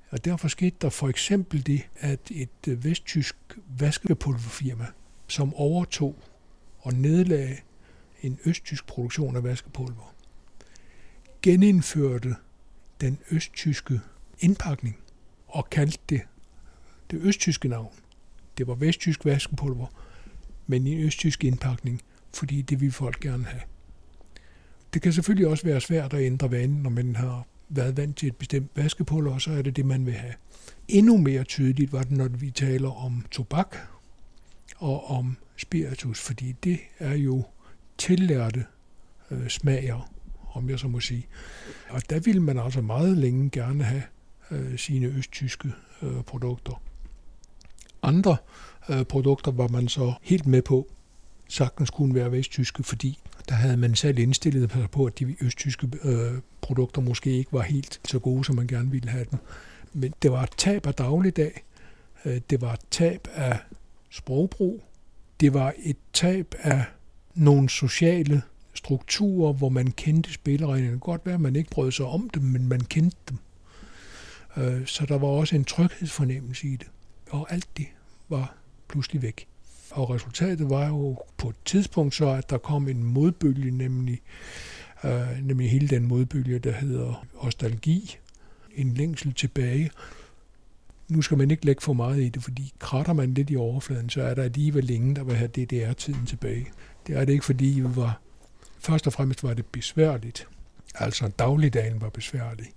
Og 0.09 0.25
derfor 0.25 0.47
skete 0.47 0.75
der 0.81 0.89
for 0.89 1.09
eksempel 1.09 1.65
det, 1.65 1.87
at 1.99 2.19
et 2.31 2.49
øh, 2.67 2.83
vesttysk 2.83 3.35
vaskepulverfirma, 3.79 4.85
som 5.27 5.53
overtog 5.53 6.15
og 6.79 6.93
nedlagde 6.93 7.57
en 8.21 8.39
østtysk 8.45 8.87
produktion 8.87 9.35
af 9.35 9.43
vaskepulver, 9.43 10.15
genindførte 11.41 12.35
den 13.01 13.19
østtyske 13.31 14.01
indpakning 14.39 14.97
og 15.47 15.69
kaldte 15.69 15.99
det 16.09 16.21
det 17.11 17.19
østtyske 17.21 17.67
navn. 17.67 17.93
Det 18.57 18.67
var 18.67 18.75
vesttysk 18.75 19.25
vaskepulver, 19.25 19.87
men 20.67 20.87
i 20.87 20.91
en 20.91 20.99
østtysk 20.99 21.43
indpakning, 21.43 22.01
fordi 22.33 22.61
det 22.61 22.81
ville 22.81 22.91
folk 22.91 23.19
gerne 23.19 23.45
have. 23.45 23.61
Det 24.93 25.01
kan 25.01 25.13
selvfølgelig 25.13 25.47
også 25.47 25.63
være 25.63 25.81
svært 25.81 26.13
at 26.13 26.21
ændre 26.21 26.51
vanen, 26.51 26.83
når 26.83 26.89
man 26.89 27.15
har 27.15 27.47
været 27.69 27.97
vant 27.97 28.17
til 28.17 28.27
et 28.27 28.35
bestemt 28.35 28.71
vaskepulver, 28.75 29.33
og 29.33 29.41
så 29.41 29.51
er 29.51 29.61
det 29.61 29.75
det, 29.75 29.85
man 29.85 30.05
vil 30.05 30.13
have. 30.13 30.33
Endnu 30.87 31.17
mere 31.17 31.43
tydeligt 31.43 31.93
var 31.93 32.03
det, 32.03 32.11
når 32.11 32.27
vi 32.27 32.51
taler 32.51 33.05
om 33.05 33.25
tobak 33.31 33.75
og 34.77 35.11
om 35.11 35.37
spiritus, 35.57 36.19
fordi 36.19 36.55
det 36.63 36.79
er 36.99 37.13
jo 37.15 37.43
tillærte 37.97 38.65
øh, 39.31 39.47
smager, 39.47 40.11
om 40.53 40.69
jeg 40.69 40.79
så 40.79 40.87
må 40.87 40.99
sige. 40.99 41.27
Og 41.89 42.09
der 42.09 42.19
ville 42.19 42.41
man 42.41 42.59
altså 42.59 42.81
meget 42.81 43.17
længe 43.17 43.49
gerne 43.49 43.83
have 43.83 44.03
øh, 44.51 44.77
sine 44.77 45.07
østtyske 45.07 45.71
øh, 46.01 46.23
produkter. 46.23 46.81
Andre 48.01 48.37
øh, 48.89 49.03
produkter 49.03 49.51
var 49.51 49.67
man 49.67 49.87
så 49.87 50.13
helt 50.21 50.47
med 50.47 50.61
på, 50.61 50.87
sagtens 51.47 51.89
kunne 51.89 52.15
være 52.15 52.31
vesttyske, 52.31 52.83
fordi 52.83 53.19
der 53.49 53.55
havde 53.55 53.77
man 53.77 53.95
selv 53.95 54.19
indstillet 54.19 54.71
sig 54.71 54.89
på, 54.91 55.05
at 55.05 55.19
de 55.19 55.35
østtyske 55.41 55.89
øh, 56.03 56.41
produkter 56.61 57.01
måske 57.01 57.31
ikke 57.31 57.53
var 57.53 57.61
helt 57.61 57.99
så 58.07 58.19
gode, 58.19 58.45
som 58.45 58.55
man 58.55 58.67
gerne 58.67 58.91
ville 58.91 59.09
have 59.09 59.25
dem. 59.31 59.39
Men 59.93 60.13
det 60.21 60.31
var 60.31 60.43
et 60.43 60.51
tab 60.57 60.87
af 60.87 60.93
dagligdag, 60.93 61.63
øh, 62.25 62.41
det 62.49 62.61
var 62.61 62.73
et 62.73 62.79
tab 62.91 63.27
af 63.33 63.59
sprogbrug, 64.09 64.83
det 65.39 65.53
var 65.53 65.73
et 65.77 65.97
tab 66.13 66.55
af 66.59 66.83
nogle 67.33 67.69
sociale 67.69 68.41
strukturer, 68.73 69.53
hvor 69.53 69.69
man 69.69 69.91
kendte 69.91 70.33
spillereglerne. 70.33 70.83
Det 70.83 70.89
kan 70.91 70.99
godt 70.99 71.25
være, 71.25 71.35
at 71.35 71.41
man 71.41 71.55
ikke 71.55 71.69
brød 71.69 71.91
sig 71.91 72.05
om 72.05 72.29
dem, 72.29 72.43
men 72.43 72.67
man 72.67 72.81
kendte 72.81 73.17
dem. 73.29 73.37
Øh, 74.57 74.85
så 74.85 75.05
der 75.05 75.17
var 75.17 75.27
også 75.27 75.55
en 75.55 75.65
tryghedsfornemmelse 75.65 76.67
i 76.67 76.75
det. 76.75 76.87
Og 77.29 77.53
alt 77.53 77.67
det 77.77 77.85
var 78.29 78.55
pludselig 78.87 79.21
væk. 79.21 79.47
Og 79.97 80.09
resultatet 80.09 80.69
var 80.69 80.87
jo 80.87 81.17
på 81.37 81.49
et 81.49 81.55
tidspunkt 81.65 82.15
så, 82.15 82.29
at 82.29 82.49
der 82.49 82.57
kom 82.57 82.87
en 82.87 83.03
modbølge, 83.03 83.71
nemlig, 83.71 84.21
øh, 85.03 85.27
nemlig 85.43 85.71
hele 85.71 85.87
den 85.87 86.07
modbølge, 86.07 86.59
der 86.59 86.71
hedder 86.71 87.25
nostalgi, 87.43 88.17
en 88.75 88.93
længsel 88.93 89.33
tilbage. 89.33 89.91
Nu 91.07 91.21
skal 91.21 91.37
man 91.37 91.51
ikke 91.51 91.65
lægge 91.65 91.81
for 91.81 91.93
meget 91.93 92.21
i 92.23 92.29
det, 92.29 92.43
fordi 92.43 92.73
kratter 92.79 93.13
man 93.13 93.33
lidt 93.33 93.49
i 93.49 93.55
overfladen, 93.55 94.09
så 94.09 94.21
er 94.21 94.33
der 94.33 94.43
alligevel 94.43 94.89
ingen, 94.89 95.15
der 95.15 95.23
vil 95.23 95.35
have 95.35 95.47
DDR-tiden 95.47 96.25
tilbage. 96.25 96.67
Det 97.07 97.17
er 97.17 97.25
det 97.25 97.33
ikke, 97.33 97.45
fordi 97.45 97.65
vi 97.65 97.95
var, 97.95 98.21
først 98.79 99.07
og 99.07 99.13
fremmest 99.13 99.43
var 99.43 99.53
det 99.53 99.65
besværligt. 99.65 100.47
Altså 100.95 101.27
dagligdagen 101.27 102.01
var 102.01 102.09
besværlig. 102.09 102.67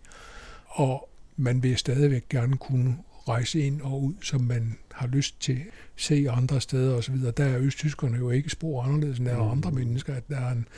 Og 0.66 1.08
man 1.36 1.62
vil 1.62 1.78
stadigvæk 1.78 2.28
gerne 2.28 2.56
kunne 2.56 2.96
rejse 3.30 3.60
ind 3.60 3.80
og 3.80 4.02
ud, 4.02 4.14
som 4.22 4.40
man 4.40 4.76
har 4.92 5.06
lyst 5.06 5.40
til, 5.40 5.60
se 5.96 6.26
andre 6.30 6.60
steder 6.60 6.96
osv. 6.96 7.16
Der 7.37 7.44
er 7.44 7.58
østtyskerne 7.58 8.16
jo 8.16 8.30
ikke 8.30 8.50
spor 8.50 8.82
anderledes 8.82 9.18
end 9.18 9.26
der 9.26 9.32
er 9.32 9.50
andre 9.50 9.70
mennesker. 9.70 10.14
At 10.14 10.28
der 10.28 10.40
er 10.40 10.52
en, 10.52 10.68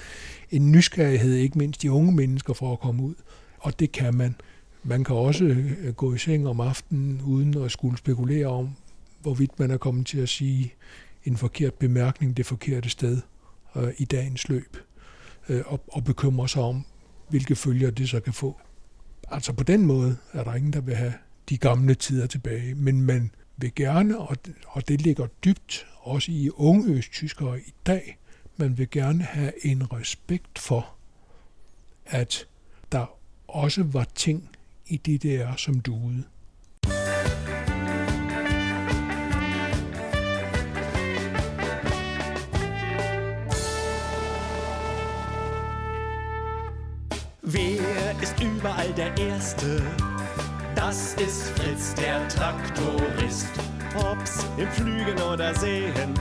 en 0.50 0.73
nysgerrighed, 0.73 1.35
ikke 1.35 1.59
mindst 1.59 1.82
de 1.82 1.92
unge 1.92 2.12
mennesker, 2.12 2.52
for 2.52 2.73
at 2.73 2.80
komme 2.80 3.02
ud. 3.02 3.14
Og 3.59 3.80
det 3.80 3.92
kan 3.92 4.14
man. 4.14 4.35
Man 4.85 5.04
kan 5.04 5.16
også 5.16 5.44
øh, 5.44 5.94
gå 5.94 6.14
i 6.14 6.18
seng 6.18 6.49
om 6.49 6.61
aftenen, 6.61 7.21
uden 7.25 7.64
at 7.64 7.71
skulle 7.71 7.99
spekulere 7.99 8.47
om, 8.47 8.71
hvorvidt 9.21 9.59
man 9.59 9.71
er 9.71 9.76
kommet 9.76 10.06
til 10.06 10.18
at 10.18 10.28
sige 10.28 10.75
en 11.25 11.37
forkert 11.37 11.75
bemærkning 11.75 12.37
det 12.37 12.47
forkerte 12.47 12.90
sted 12.90 13.21
øh, 13.76 13.88
i 13.99 14.04
dagens 14.04 14.49
løb, 14.49 14.76
øh, 15.49 15.62
og, 15.66 15.85
og 15.92 16.04
bekymre 16.04 16.49
sig 16.49 16.62
om, 16.62 16.85
hvilke 17.28 17.56
følger 17.56 17.90
det 17.90 18.09
så 18.09 18.21
kan 18.21 18.32
få. 18.32 18.61
Altså 19.28 19.52
på 19.52 19.62
den 19.62 19.87
måde 19.87 20.16
er 20.32 20.44
der 20.44 20.54
ingen, 20.54 20.73
der 20.73 20.80
vil 20.80 20.94
have 20.94 21.12
de 21.49 21.56
gamle 21.56 21.94
tider 21.94 22.26
tilbage, 22.26 22.75
men 22.75 23.00
man 23.02 23.30
vil 23.56 23.75
gerne, 23.75 24.18
og, 24.18 24.37
og 24.66 24.88
det 24.88 25.00
ligger 25.00 25.26
dybt 25.26 25.87
også 26.00 26.32
i 26.32 26.50
unge 26.50 26.94
østtyskere 26.94 27.61
i 27.61 27.72
dag, 27.87 28.18
man 28.56 28.78
vil 28.78 28.90
gerne 28.90 29.22
have 29.25 29.66
en 29.66 29.92
respekt 29.92 30.58
for, 30.58 30.94
at 32.06 32.46
der 32.92 33.06
også 33.49 33.82
var 33.82 34.06
ting 34.14 34.56
i 34.87 34.96
det 34.96 35.22
der, 35.22 35.56
som 35.56 35.80
duede. 35.80 36.25
Wer 47.44 48.22
ist 48.22 48.40
überall 48.40 48.92
der 48.96 49.16
Erste? 49.18 50.12
Das 50.85 51.15
ist 51.15 51.51
Fritz, 51.51 51.95
der 51.95 52.27
Traktorist. 52.27 53.47
Ob's 53.95 54.45
im 54.57 54.69
Flügen 54.73 55.17
oder 55.23 55.55
Sehen 55.55 56.12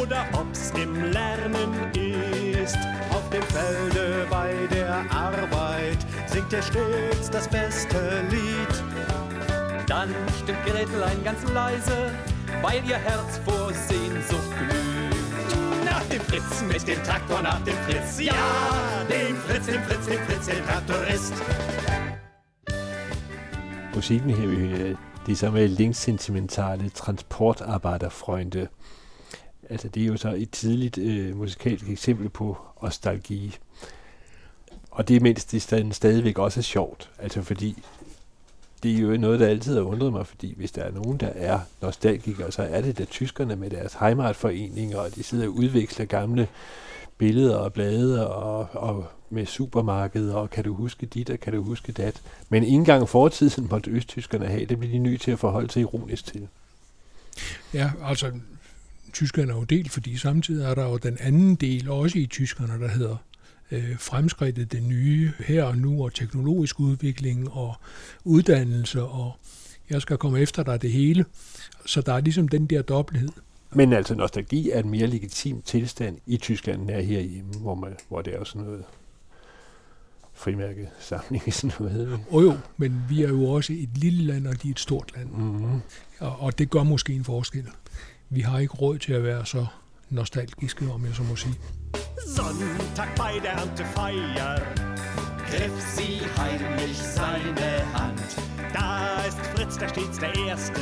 oder 0.00 0.24
ob's 0.32 0.72
im 0.74 1.12
Lernen 1.12 1.92
ist. 1.92 2.78
Auf 3.10 3.28
dem 3.28 3.42
Felde 3.42 4.26
bei 4.30 4.54
der 4.72 5.04
Arbeit 5.10 5.98
singt 6.28 6.50
er 6.50 6.62
stets 6.62 7.28
das 7.30 7.46
beste 7.46 8.22
Lied. 8.30 8.82
Dann 9.86 10.08
stimmt 10.42 10.64
Gretlein 10.64 11.22
ganz 11.22 11.42
leise, 11.52 12.10
weil 12.62 12.82
ihr 12.88 12.96
Herz 12.96 13.38
vor 13.44 13.70
Sehnsucht 13.74 14.56
glüht. 14.56 15.84
Nach 15.84 16.02
dem 16.04 16.22
Fritz 16.22 16.62
mit 16.62 16.88
dem 16.88 17.04
Traktor, 17.04 17.42
nach 17.42 17.60
dem 17.64 17.76
Fritz, 17.86 18.18
ja, 18.18 18.32
dem 19.10 19.36
Fritz, 19.36 19.66
dem 19.66 19.82
Fritz, 19.82 20.06
dem 20.06 20.20
Fritz, 20.24 20.46
dem 20.46 20.66
Traktorist. 20.66 21.34
Musikken 24.00 24.30
her, 24.30 24.50
øh, 24.50 24.94
de 25.26 25.36
samme 25.36 25.66
linksentimentale 25.66 26.88
Transportarbeiterfreunde. 26.88 28.68
Altså 29.70 29.88
det 29.88 30.02
er 30.02 30.06
jo 30.06 30.16
så 30.16 30.34
et 30.36 30.50
tidligt 30.50 30.98
øh, 30.98 31.36
musikalsk 31.36 31.88
eksempel 31.88 32.28
på 32.28 32.58
nostalgi. 32.82 33.56
Og 34.90 35.08
det 35.08 35.16
er 35.16 35.20
mindst 35.20 35.52
det 35.52 35.62
stadigvæk 35.94 36.38
også 36.38 36.60
er 36.60 36.62
sjovt. 36.62 37.10
Altså 37.18 37.42
fordi 37.42 37.82
det 38.82 38.94
er 38.94 38.98
jo 38.98 39.16
noget, 39.16 39.40
der 39.40 39.46
altid 39.46 39.74
har 39.74 39.82
undret 39.82 40.12
mig, 40.12 40.26
fordi 40.26 40.54
hvis 40.56 40.72
der 40.72 40.82
er 40.82 40.92
nogen, 40.92 41.16
der 41.16 41.30
er 41.34 41.60
nostalgikere, 41.82 42.52
så 42.52 42.62
er 42.62 42.80
det 42.80 42.98
da 42.98 43.04
tyskerne 43.04 43.56
med 43.56 43.70
deres 43.70 43.94
heimatforeninger, 43.94 44.98
og 44.98 45.14
de 45.14 45.22
sidder 45.22 45.46
og 45.46 45.54
udveksler 45.54 46.06
gamle 46.06 46.48
billeder 47.20 47.56
og 47.56 47.72
blade 47.72 48.28
og, 48.28 48.68
og 48.72 49.06
med 49.30 49.46
supermarkeder, 49.46 50.34
og 50.34 50.50
kan 50.50 50.64
du 50.64 50.74
huske 50.74 51.06
dit, 51.06 51.30
og 51.30 51.40
kan 51.40 51.52
du 51.52 51.62
huske 51.62 51.92
dat. 51.92 52.22
Men 52.48 52.62
ikke 52.62 52.74
engang 52.74 53.08
fortiden 53.08 53.66
måtte 53.70 53.90
østtyskerne 53.90 54.46
have, 54.46 54.64
det 54.64 54.78
bliver 54.78 54.92
de 54.92 54.98
nødt 54.98 55.20
til 55.20 55.30
at 55.30 55.38
forholde 55.38 55.70
sig 55.70 55.80
ironisk 55.80 56.24
til. 56.24 56.48
Ja, 57.74 57.90
altså, 58.04 58.32
tyskerne 59.12 59.52
er 59.52 59.56
jo 59.56 59.64
delt, 59.64 59.90
fordi 59.90 60.16
samtidig 60.16 60.64
er 60.64 60.74
der 60.74 60.84
jo 60.84 60.96
den 60.96 61.16
anden 61.20 61.54
del, 61.54 61.90
også 61.90 62.18
i 62.18 62.26
tyskerne, 62.26 62.82
der 62.82 62.88
hedder 62.88 63.16
øh, 63.70 63.98
fremskridtet, 63.98 64.72
det 64.72 64.82
nye 64.82 65.32
her 65.38 65.64
og 65.64 65.78
nu, 65.78 66.04
og 66.04 66.14
teknologisk 66.14 66.80
udvikling 66.80 67.50
og 67.52 67.74
uddannelse, 68.24 69.02
og 69.02 69.32
jeg 69.90 70.02
skal 70.02 70.16
komme 70.16 70.40
efter 70.40 70.62
dig 70.62 70.82
det 70.82 70.92
hele. 70.92 71.24
Så 71.86 72.00
der 72.00 72.12
er 72.12 72.20
ligesom 72.20 72.48
den 72.48 72.66
der 72.66 72.82
dobbelthed. 72.82 73.28
Men 73.72 73.92
altså 73.92 74.14
nostalgi 74.14 74.70
er 74.70 74.80
en 74.80 74.90
mere 74.90 75.06
legitim 75.06 75.62
tilstand 75.62 76.18
i 76.26 76.36
Tyskland 76.36 76.80
end 76.80 76.90
er 76.90 77.00
herhjemme, 77.00 77.52
hvor, 77.52 77.74
man, 77.74 77.96
hvor 78.08 78.22
det 78.22 78.34
er 78.34 78.44
sådan 78.44 78.62
noget 78.62 78.84
frimærkesamling 80.32 81.42
i 81.46 81.50
sådan 81.60 81.76
noget. 81.80 82.10
Jo 82.10 82.18
oh, 82.30 82.44
jo, 82.44 82.52
men 82.76 83.02
vi 83.08 83.22
er 83.22 83.28
jo 83.28 83.44
også 83.44 83.72
et 83.72 83.98
lille 83.98 84.24
land, 84.24 84.46
og 84.46 84.62
de 84.62 84.68
er 84.68 84.72
et 84.72 84.80
stort 84.80 85.12
land. 85.16 85.28
Mm-hmm. 85.30 85.80
Og, 86.20 86.40
og 86.40 86.58
det 86.58 86.70
gør 86.70 86.82
måske 86.82 87.12
en 87.12 87.24
forskel. 87.24 87.68
Vi 88.28 88.40
har 88.40 88.58
ikke 88.58 88.74
råd 88.74 88.98
til 88.98 89.12
at 89.12 89.24
være 89.24 89.46
så 89.46 89.66
nostalgiske, 90.10 90.92
om 90.92 91.04
jeg 91.04 91.14
så 91.14 91.22
må 91.22 91.36
sige. 91.36 91.54
Sonntag 92.36 93.08
bei 93.16 93.38
der 93.42 93.50
Erntefeier 93.50 94.90
griff 95.50 95.96
sie 95.96 96.20
heimlich 96.36 96.96
seine 96.96 97.84
Hand. 97.92 98.49
Da 98.72 99.24
ist 99.26 99.38
Fritz, 99.54 99.78
der 99.78 99.88
stets 99.88 100.18
der 100.18 100.34
Erste, 100.46 100.80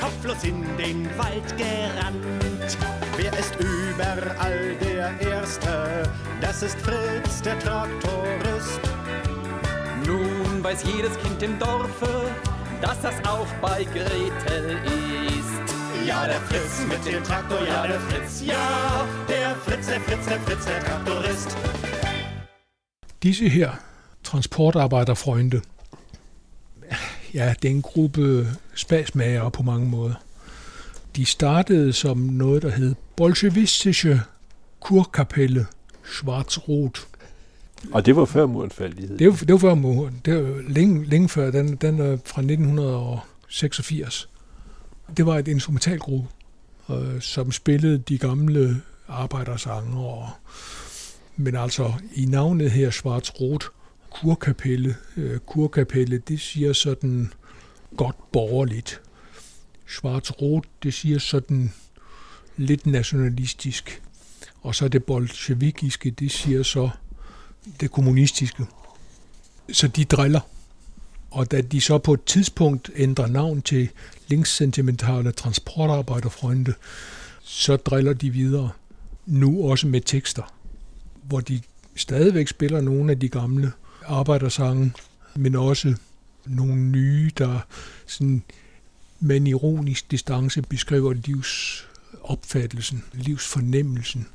kopflos 0.00 0.44
in 0.44 0.64
den 0.76 1.06
Wald 1.18 1.56
gerannt. 1.56 2.78
Wer 3.16 3.32
ist 3.38 3.54
überall 3.58 4.74
der 4.80 5.20
Erste? 5.20 6.02
Das 6.40 6.62
ist 6.62 6.78
Fritz, 6.80 7.42
der 7.42 7.58
Traktorist. 7.58 8.80
Nun 10.06 10.62
weiß 10.62 10.84
jedes 10.84 11.18
Kind 11.18 11.42
im 11.42 11.58
Dorfe, 11.58 12.30
dass 12.80 13.00
das 13.02 13.14
auch 13.26 13.46
bei 13.60 13.84
Gretel 13.84 14.78
ist. 15.26 16.06
Ja, 16.06 16.26
der 16.26 16.40
Fritz 16.40 16.80
mit 16.88 17.04
dem 17.04 17.22
Traktor, 17.22 17.58
ja, 17.66 17.86
der 17.86 18.00
Fritz, 18.00 18.42
ja, 18.44 19.06
der 19.28 19.54
Fritz, 19.56 19.86
der 19.86 20.00
Fritz, 20.00 20.26
der 20.26 20.40
Fritz, 20.40 20.64
der 20.64 20.80
Traktorist. 20.80 21.56
Disse 23.22 23.44
her 23.44 23.78
transportarbejderfreunde, 24.22 25.60
ja, 27.34 27.54
det 27.62 27.68
er 27.70 27.74
en 27.74 27.82
gruppe 27.82 28.46
spasmagere 28.74 29.50
på 29.50 29.62
mange 29.62 29.88
måder. 29.88 30.14
De 31.16 31.24
startede 31.24 31.92
som 31.92 32.18
noget, 32.18 32.62
der 32.62 32.70
hed 32.70 32.94
Bolsjevistische 33.16 34.20
Kurkapelle 34.80 35.66
Schwarz-Rot. 36.04 37.06
Og 37.92 38.06
det 38.06 38.16
var 38.16 38.24
før 38.24 38.46
muren 38.46 38.70
faldt. 38.70 39.18
Det 39.18 39.26
var, 39.26 39.36
det 39.36 39.52
var 39.52 39.58
før 39.58 39.74
muren. 39.74 40.20
Det 40.24 40.44
var 40.44 40.62
længe, 40.68 41.04
længe 41.04 41.28
før. 41.28 41.50
Den, 41.50 41.76
den 41.76 41.98
er 41.98 42.16
fra 42.24 42.42
1986. 42.42 44.28
Det 45.16 45.26
var 45.26 45.38
et 45.38 45.48
instrumentalgruppe, 45.48 46.28
øh, 46.90 47.20
som 47.20 47.52
spillede 47.52 47.98
de 47.98 48.18
gamle 48.18 48.80
arbejdersange. 49.08 50.00
Og, 50.00 50.28
men 51.36 51.56
altså 51.56 51.92
i 52.14 52.24
navnet 52.24 52.70
her, 52.70 52.90
Schwarz-Rot, 52.90 53.79
kurkapelle. 54.10 54.96
Øh, 55.16 55.38
kurkapelle, 55.38 56.18
det 56.18 56.40
siger 56.40 56.72
sådan 56.72 57.32
godt 57.96 58.32
borgerligt. 58.32 59.00
Schwarz-Rot, 59.86 60.68
det 60.82 60.94
siger 60.94 61.18
sådan 61.18 61.72
lidt 62.56 62.86
nationalistisk. 62.86 64.02
Og 64.62 64.74
så 64.74 64.88
det 64.88 65.04
bolsjevikiske, 65.04 66.10
det 66.10 66.30
siger 66.30 66.62
så 66.62 66.90
det 67.80 67.90
kommunistiske. 67.90 68.64
Så 69.72 69.88
de 69.88 70.04
driller. 70.04 70.40
Og 71.30 71.50
da 71.50 71.60
de 71.60 71.80
så 71.80 71.98
på 71.98 72.12
et 72.14 72.24
tidspunkt 72.24 72.90
ændrer 72.96 73.26
navn 73.26 73.62
til 73.62 73.90
linkssentimentale 74.28 75.32
transportarbejderfronte, 75.32 76.74
så 77.42 77.76
driller 77.76 78.12
de 78.12 78.30
videre. 78.30 78.70
Nu 79.26 79.70
også 79.70 79.86
med 79.86 80.00
tekster, 80.00 80.54
hvor 81.22 81.40
de 81.40 81.60
stadigvæk 81.96 82.48
spiller 82.48 82.80
nogle 82.80 83.10
af 83.10 83.20
de 83.20 83.28
gamle 83.28 83.72
arbejdersange, 84.10 84.92
men 85.36 85.54
også 85.54 85.94
nogle 86.46 86.76
nye, 86.76 87.30
der 87.38 87.58
sådan 88.06 88.42
med 89.20 89.36
en 89.36 89.46
ironisk 89.46 90.10
distance 90.10 90.62
beskriver 90.62 91.12
livsopfattelsen, 91.12 93.04
livsfornemmelsen 93.12 94.26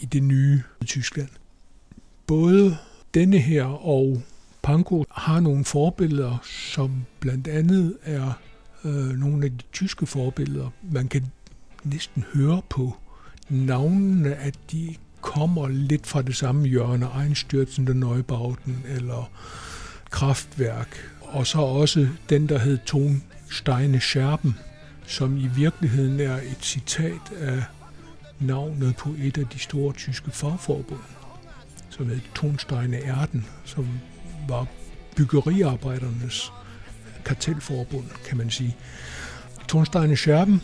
i 0.00 0.06
det 0.06 0.22
nye 0.22 0.62
Tyskland. 0.86 1.28
Både 2.26 2.76
denne 3.14 3.38
her 3.38 3.64
og 3.64 4.22
Panko 4.62 5.04
har 5.10 5.40
nogle 5.40 5.64
forbilleder, 5.64 6.38
som 6.44 7.04
blandt 7.20 7.48
andet 7.48 7.96
er 8.02 8.32
øh, 8.84 9.10
nogle 9.10 9.44
af 9.44 9.50
de 9.50 9.64
tyske 9.72 10.06
forbilleder. 10.06 10.70
Man 10.82 11.08
kan 11.08 11.24
næsten 11.84 12.24
høre 12.34 12.62
på 12.70 12.96
navnene, 13.48 14.34
at 14.34 14.58
de 14.72 14.94
kommer 15.24 15.68
lidt 15.68 16.06
fra 16.06 16.22
det 16.22 16.36
samme 16.36 16.68
hjørne, 16.68 17.06
Einstürzende 17.06 17.94
Neubauten 17.94 18.84
eller 18.88 19.30
Kraftværk. 20.10 21.10
Og 21.20 21.46
så 21.46 21.58
også 21.58 22.08
den, 22.28 22.48
der 22.48 22.58
hed 22.58 22.78
Ton 22.86 23.22
Steine 23.50 24.00
Scherben, 24.00 24.58
som 25.06 25.36
i 25.36 25.46
virkeligheden 25.46 26.20
er 26.20 26.36
et 26.36 26.58
citat 26.60 27.32
af 27.40 27.62
navnet 28.40 28.96
på 28.96 29.14
et 29.18 29.38
af 29.38 29.46
de 29.46 29.58
store 29.58 29.92
tyske 29.92 30.30
fagforbund, 30.30 31.00
som 31.90 32.08
hed 32.08 32.20
Tonsteine 32.34 33.04
Erden, 33.04 33.46
som 33.64 33.88
var 34.48 34.66
byggeriarbejdernes 35.16 36.52
kartelforbund, 37.24 38.04
kan 38.24 38.38
man 38.38 38.50
sige. 38.50 38.76
Tonsteine 39.68 40.16
Scherben 40.16 40.62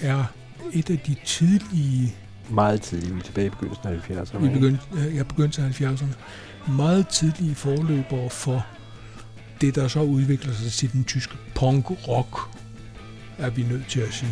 er 0.00 0.24
et 0.72 0.90
af 0.90 0.98
de 0.98 1.16
tidlige 1.24 2.14
meget 2.50 2.82
tidligt, 2.82 3.24
tilbage 3.24 3.46
i 3.46 3.50
begyndelsen 3.50 3.88
af 3.88 4.10
70'erne. 4.10 4.38
vi 4.38 4.48
begyndte, 4.48 4.82
jeg 5.14 5.28
begyndte 5.28 5.62
af 5.62 5.80
70'erne, 5.80 6.14
meget 6.72 7.08
tidlige 7.08 7.54
forløbere 7.54 8.30
for 8.30 8.66
det, 9.60 9.74
der 9.74 9.88
så 9.88 10.02
udvikler 10.02 10.52
sig 10.52 10.72
til 10.72 10.92
den 10.92 11.04
tyske 11.04 11.34
punk-rock, 11.54 12.38
er 13.38 13.50
vi 13.50 13.62
nødt 13.62 13.86
til 13.88 14.00
at 14.00 14.12
sige. 14.12 14.30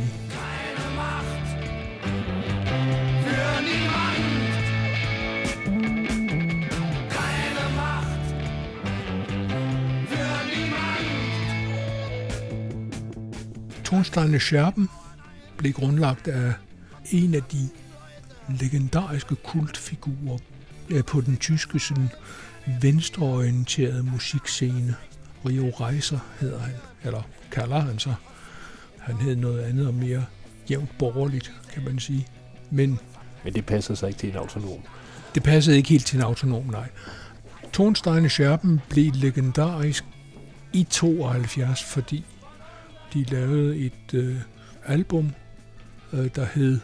Tonsteine 13.84 14.40
Scherben 14.40 14.88
blev 15.56 15.72
grundlagt 15.72 16.28
af 16.28 16.52
en 17.10 17.34
af 17.34 17.42
de 17.42 17.68
legendariske 18.60 19.34
kultfigurer 19.34 20.38
øh, 20.90 21.04
på 21.04 21.20
den 21.20 21.36
tyske 21.36 21.78
sådan, 21.80 22.08
venstreorienterede 22.80 24.02
musikscene. 24.02 24.94
Rio 25.46 25.70
Reiser 25.70 26.18
hedder 26.40 26.58
han, 26.58 26.74
eller 27.04 27.22
kalder 27.52 27.80
han 27.80 27.98
sig. 27.98 28.14
Han 28.98 29.16
hed 29.16 29.36
noget 29.36 29.60
andet 29.60 29.86
og 29.86 29.94
mere 29.94 30.24
jævnt 30.70 30.98
borgerligt, 30.98 31.52
kan 31.72 31.84
man 31.84 31.98
sige. 31.98 32.26
Men 32.70 32.98
Men 33.44 33.54
det 33.54 33.66
passer 33.66 33.94
sig 33.94 34.08
ikke 34.08 34.18
til 34.18 34.28
en 34.30 34.36
autonom. 34.36 34.80
det 35.34 35.42
passede 35.42 35.76
ikke 35.76 35.88
helt 35.88 36.06
til 36.06 36.16
en 36.16 36.22
autonom, 36.22 36.66
nej. 36.66 36.88
Tonsteine 37.72 38.28
Scherben 38.28 38.80
blev 38.88 39.12
legendarisk 39.14 40.04
i 40.72 40.84
72, 40.90 41.84
fordi 41.84 42.24
de 43.14 43.24
lavede 43.24 43.76
et 43.76 44.14
øh, 44.14 44.36
album, 44.86 45.30
øh, 46.12 46.28
der 46.34 46.44
hed 46.54 46.80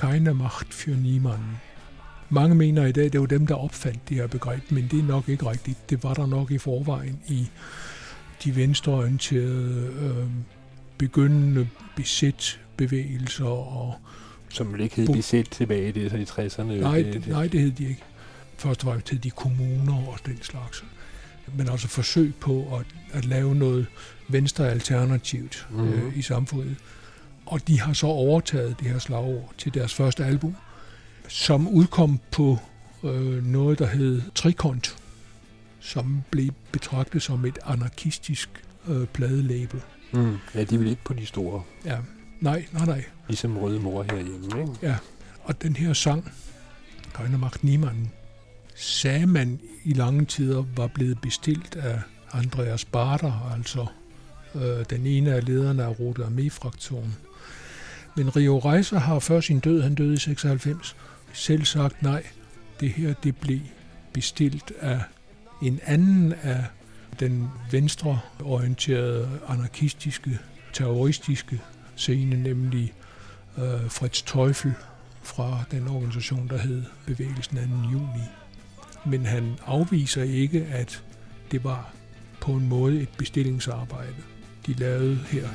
Keine 0.00 0.34
Macht 0.34 0.74
für 0.74 0.96
Niemanden. 0.96 1.60
Mange 2.30 2.54
mener 2.54 2.86
i 2.86 2.92
dag, 2.92 3.12
det 3.12 3.20
var 3.20 3.26
dem, 3.26 3.46
der 3.46 3.54
opfandt 3.54 4.08
det 4.08 4.16
her 4.16 4.26
begreb, 4.26 4.70
men 4.70 4.88
det 4.90 4.98
er 4.98 5.02
nok 5.04 5.28
ikke 5.28 5.50
rigtigt. 5.50 5.90
Det 5.90 6.04
var 6.04 6.14
der 6.14 6.26
nok 6.26 6.50
i 6.50 6.58
forvejen 6.58 7.20
i 7.28 7.48
de 8.44 8.56
venstreorienterede, 8.56 9.90
øh, 10.00 10.26
begyndende 10.98 11.68
besæt-bevægelser 11.96 13.44
og 13.44 13.94
Som 14.48 14.72
vel 14.72 14.80
ikke 14.80 14.96
hed 14.96 15.08
besæt 15.08 15.48
tilbage 15.50 15.88
i 15.88 15.92
det, 15.92 16.10
så 16.10 16.16
i 16.16 16.46
60'erne. 16.46 16.62
Nej, 16.62 17.02
det, 17.02 17.26
nej, 17.28 17.46
det 17.46 17.60
hed 17.60 17.70
de 17.70 17.88
ikke. 17.88 18.02
Først 18.58 18.86
var 18.86 18.96
det 18.96 19.24
de 19.24 19.30
kommuner 19.30 19.94
og 20.08 20.18
den 20.26 20.38
slags. 20.42 20.84
Men 21.56 21.68
altså 21.68 21.88
forsøg 21.88 22.34
på 22.40 22.76
at, 22.76 22.86
at 23.18 23.24
lave 23.24 23.54
noget 23.54 23.86
venstre 24.28 24.70
alternativt 24.70 25.66
Mhm. 25.70 25.80
mm. 25.80 25.92
øh, 25.92 26.18
i 26.18 26.22
samfundet. 26.22 26.76
Og 27.50 27.68
de 27.68 27.80
har 27.80 27.92
så 27.92 28.06
overtaget 28.06 28.80
det 28.80 28.88
her 28.88 28.98
slagord 28.98 29.52
til 29.58 29.74
deres 29.74 29.94
første 29.94 30.24
album, 30.24 30.56
som 31.28 31.68
udkom 31.68 32.20
på 32.30 32.58
øh, 33.04 33.46
noget, 33.46 33.78
der 33.78 33.86
hed 33.86 34.22
Trikont, 34.34 34.96
som 35.80 36.22
blev 36.30 36.50
betragtet 36.72 37.22
som 37.22 37.44
et 37.44 37.58
anarkistisk 37.64 38.64
øh, 38.88 39.06
pladelabel. 39.06 39.80
Mm. 40.12 40.36
Ja, 40.54 40.64
de 40.64 40.78
vil 40.78 40.88
ikke 40.88 41.04
på 41.04 41.12
de 41.14 41.26
store, 41.26 41.62
Ja, 41.84 41.98
nej, 42.40 42.64
nej, 42.72 42.86
nej. 42.86 43.04
ligesom 43.28 43.58
Røde 43.58 43.80
Mor 43.80 44.02
herhjemme. 44.02 44.60
Ikke? 44.60 44.96
Og 45.44 45.62
den 45.62 45.76
her 45.76 45.92
sang, 45.92 46.32
Keine 47.14 47.38
Macht 47.38 47.64
Niemanden, 47.64 48.12
sagde 48.76 49.26
man 49.26 49.60
i 49.84 49.92
lange 49.92 50.24
tider 50.24 50.64
var 50.76 50.86
blevet 50.86 51.20
bestilt 51.20 51.76
af 51.76 51.98
Andreas 52.32 52.84
Bader, 52.84 53.52
altså 53.54 53.86
øh, 54.54 54.84
den 54.90 55.06
ene 55.06 55.34
af 55.34 55.44
lederne 55.46 55.84
af 55.84 56.00
Rote 56.00 56.24
Armee-fraktionen. 56.24 57.16
Men 58.16 58.36
Rio 58.36 58.58
Reiser 58.58 58.98
har 58.98 59.18
før 59.18 59.40
sin 59.40 59.60
død, 59.60 59.82
han 59.82 59.94
døde 59.94 60.14
i 60.14 60.16
96, 60.16 60.96
selv 61.32 61.64
sagt 61.64 62.02
nej. 62.02 62.26
Det 62.80 62.90
her 62.90 63.14
det 63.14 63.36
blev 63.36 63.60
bestilt 64.12 64.72
af 64.80 65.00
en 65.62 65.80
anden 65.86 66.32
af 66.42 66.64
den 67.20 67.48
venstreorienterede, 67.70 69.28
anarkistiske, 69.48 70.38
terroristiske 70.72 71.60
scene, 71.96 72.42
nemlig 72.42 72.92
øh, 73.58 73.90
Fritz 73.90 74.22
Teufel 74.22 74.74
fra 75.22 75.64
den 75.70 75.88
organisation, 75.88 76.48
der 76.48 76.58
hed 76.58 76.84
Bevægelsen 77.06 77.56
2. 77.56 77.62
juni. 77.92 78.24
Men 79.06 79.26
han 79.26 79.58
afviser 79.66 80.22
ikke, 80.22 80.66
at 80.72 81.02
det 81.50 81.64
var 81.64 81.92
på 82.40 82.52
en 82.52 82.68
måde 82.68 83.00
et 83.00 83.08
bestillingsarbejde, 83.18 84.14
de 84.66 84.72
lavede 84.72 85.18
her. 85.30 85.48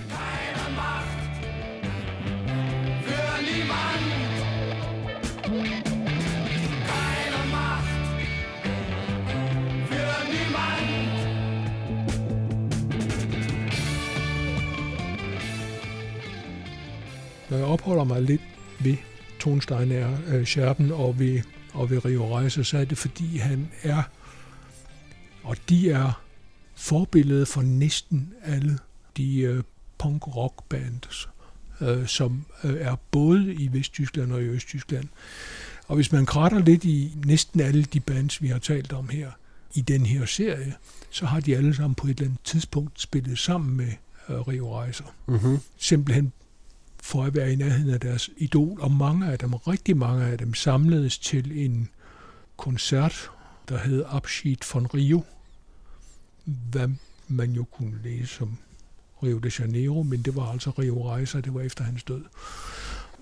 Når 17.50 17.58
jeg 17.58 17.66
opholder 17.66 18.04
mig 18.04 18.22
lidt 18.22 18.42
ved 18.80 18.98
Tonstein 19.40 19.92
er 19.92 20.18
øh, 20.28 20.46
Scherben 20.46 20.92
og 20.92 21.20
ved, 21.20 21.42
og 21.74 21.90
ved 21.90 22.06
Rio 22.06 22.38
Reiser, 22.38 22.64
så 22.64 22.78
er 22.78 22.86
det 22.86 22.98
fordi 22.98 23.38
han 23.38 23.70
er, 23.84 24.04
og 25.44 25.58
de 25.70 25.92
er 25.92 26.22
forbillede 26.76 27.46
for 27.46 27.62
næsten 27.62 28.34
alle 28.44 28.80
de 29.18 29.40
øh, 29.40 29.64
punk-rock 29.98 30.64
bands, 30.70 31.30
øh, 31.82 32.08
som 32.08 32.46
øh, 32.64 32.78
er 32.80 32.96
både 33.12 33.54
i 33.54 33.70
Vesttyskland 33.74 34.32
og 34.32 34.42
i 34.42 34.46
Østtyskland. 34.46 35.08
Og 35.88 35.96
hvis 35.96 36.12
man 36.12 36.26
kratter 36.26 36.60
lidt 36.60 36.86
i 36.86 37.18
næsten 37.26 37.60
alle 37.60 37.84
de 37.84 38.00
bands, 38.00 38.42
vi 38.42 38.48
har 38.48 38.60
talt 38.60 38.94
om 38.94 39.10
her, 39.10 39.32
i 39.74 39.82
den 39.82 40.06
her 40.06 40.26
serie, 40.26 40.76
så 41.10 41.26
har 41.26 41.40
de 41.40 41.58
alle 41.58 41.76
sammen 41.76 41.96
på 41.96 42.08
et 42.08 42.12
eller 42.12 42.26
andet 42.26 42.40
tidspunkt 42.44 43.02
spillet 43.02 43.40
sammen 43.40 43.78
med 43.78 43.92
øh, 44.30 44.48
Rio 44.48 44.82
Reiser. 44.82 45.16
Mm-hmm. 45.28 45.60
Simpelthen 45.78 46.34
for 47.06 47.24
at 47.24 47.36
være 47.36 47.54
i 47.54 47.56
nærheden 47.56 47.94
af 47.94 48.00
deres 48.00 48.30
idol, 48.38 48.82
og 48.82 48.92
mange 48.92 49.28
af 49.28 49.40
dem, 49.40 49.54
rigtig 49.54 49.98
mange 49.98 50.26
af 50.26 50.38
dem, 50.38 50.54
samledes 50.54 51.18
til 51.18 51.66
en 51.66 51.90
koncert, 52.58 53.32
der 53.70 53.78
hed 53.78 54.04
Abschied 54.08 54.74
von 54.74 54.88
Rio, 54.94 55.24
hvad 56.46 56.90
man 57.28 57.52
jo 57.52 57.64
kunne 57.64 58.00
læse 58.04 58.28
som 58.28 58.58
Rio 59.24 59.38
de 59.38 59.52
Janeiro, 59.60 60.04
men 60.04 60.22
det 60.22 60.36
var 60.36 60.52
altså 60.52 60.70
Rio 60.70 61.14
Reiser, 61.14 61.42
det 61.42 61.54
var 61.54 61.62
efter 61.62 61.84
hans 61.84 62.04
død, 62.04 62.24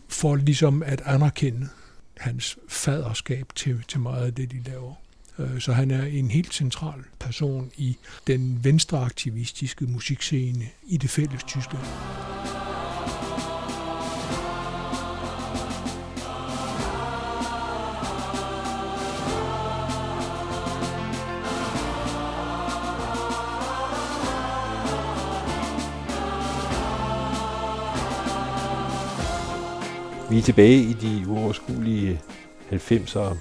for 0.08 0.36
ligesom 0.36 0.84
at 0.84 1.02
anerkende 1.06 1.70
hans 2.18 2.58
faderskab 2.68 3.56
til, 3.56 3.84
til 3.88 4.00
meget 4.00 4.26
af 4.26 4.34
det, 4.34 4.52
de 4.52 4.62
laver. 4.66 4.94
Øh, 5.40 5.60
så 5.60 5.74
han 5.74 5.92
er 5.92 6.04
en 6.04 6.32
helt 6.32 6.54
central 6.54 7.04
person 7.20 7.72
i 7.78 7.98
den 8.28 8.64
venstreaktivistiske 8.64 9.86
musikscene 9.86 10.66
i 10.84 10.98
det 10.98 11.10
fælles 11.10 11.44
Tyskland. 11.44 11.86
Vi 30.34 30.38
er 30.38 30.42
tilbage 30.42 30.78
i 30.78 30.94
de 30.94 31.28
uoverskuelige 31.28 32.22
90'ere. 32.72 33.36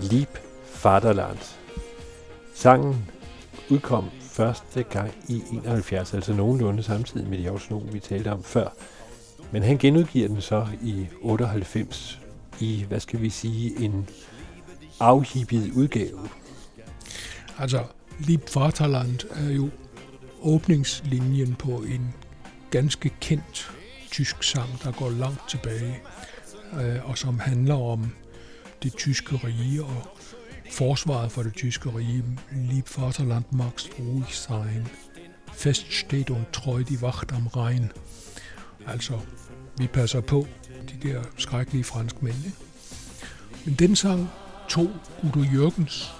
Lieb 0.00 0.28
Vaterland. 0.84 1.38
Sangen 2.54 3.06
udkom 3.70 4.04
første 4.20 4.82
gang 4.82 5.10
i 5.28 5.42
71, 5.52 6.14
altså 6.14 6.32
nogenlunde 6.32 6.82
samtidig 6.82 7.28
med 7.28 7.38
de 7.38 7.60
Snow, 7.60 7.90
vi 7.92 8.00
talte 8.00 8.32
om 8.32 8.42
før. 8.42 8.68
Men 9.52 9.62
han 9.62 9.78
genudgiver 9.78 10.28
den 10.28 10.40
så 10.40 10.66
i 10.82 11.06
98 11.22 12.20
i, 12.60 12.84
hvad 12.88 13.00
skal 13.00 13.22
vi 13.22 13.30
sige, 13.30 13.80
en 13.80 14.08
afhippet 15.00 15.72
udgave. 15.76 16.28
Altså, 17.58 17.84
Lieb 18.18 18.42
Vaterland 18.54 19.18
er 19.30 19.52
jo 19.52 19.68
åbningslinjen 20.42 21.54
på 21.54 21.70
en 21.70 22.14
ganske 22.70 23.10
kendt 23.20 23.77
tysk 24.10 24.42
sang, 24.42 24.82
der 24.82 24.92
går 24.92 25.10
langt 25.10 25.48
tilbage, 25.48 26.00
øh, 26.80 27.10
og 27.10 27.18
som 27.18 27.38
handler 27.38 27.74
om 27.74 28.10
det 28.82 28.96
tyske 28.96 29.36
rige 29.36 29.84
og 29.84 30.18
forsvaret 30.70 31.32
for 31.32 31.42
det 31.42 31.54
tyske 31.54 31.88
rige. 31.88 32.24
Lieb 32.52 32.86
Vaterland 32.98 33.44
magst 33.50 33.90
ruhig 33.98 34.34
sein. 34.34 34.88
Fest 35.52 35.92
steht 35.92 36.30
und 36.30 36.46
treu 36.52 36.82
die 36.82 37.02
Wacht 37.02 37.32
am 37.32 37.46
Rhein. 37.46 37.92
Altså, 38.86 39.20
vi 39.78 39.86
passer 39.86 40.20
på 40.20 40.46
de 40.90 41.08
der 41.08 41.22
skrækkelige 41.36 41.84
franskmænd. 41.84 42.36
Ikke? 42.44 42.56
Men 43.64 43.74
den 43.74 43.96
sang 43.96 44.28
tog 44.68 44.90
Udo 45.22 45.42
Jørgens 45.42 46.10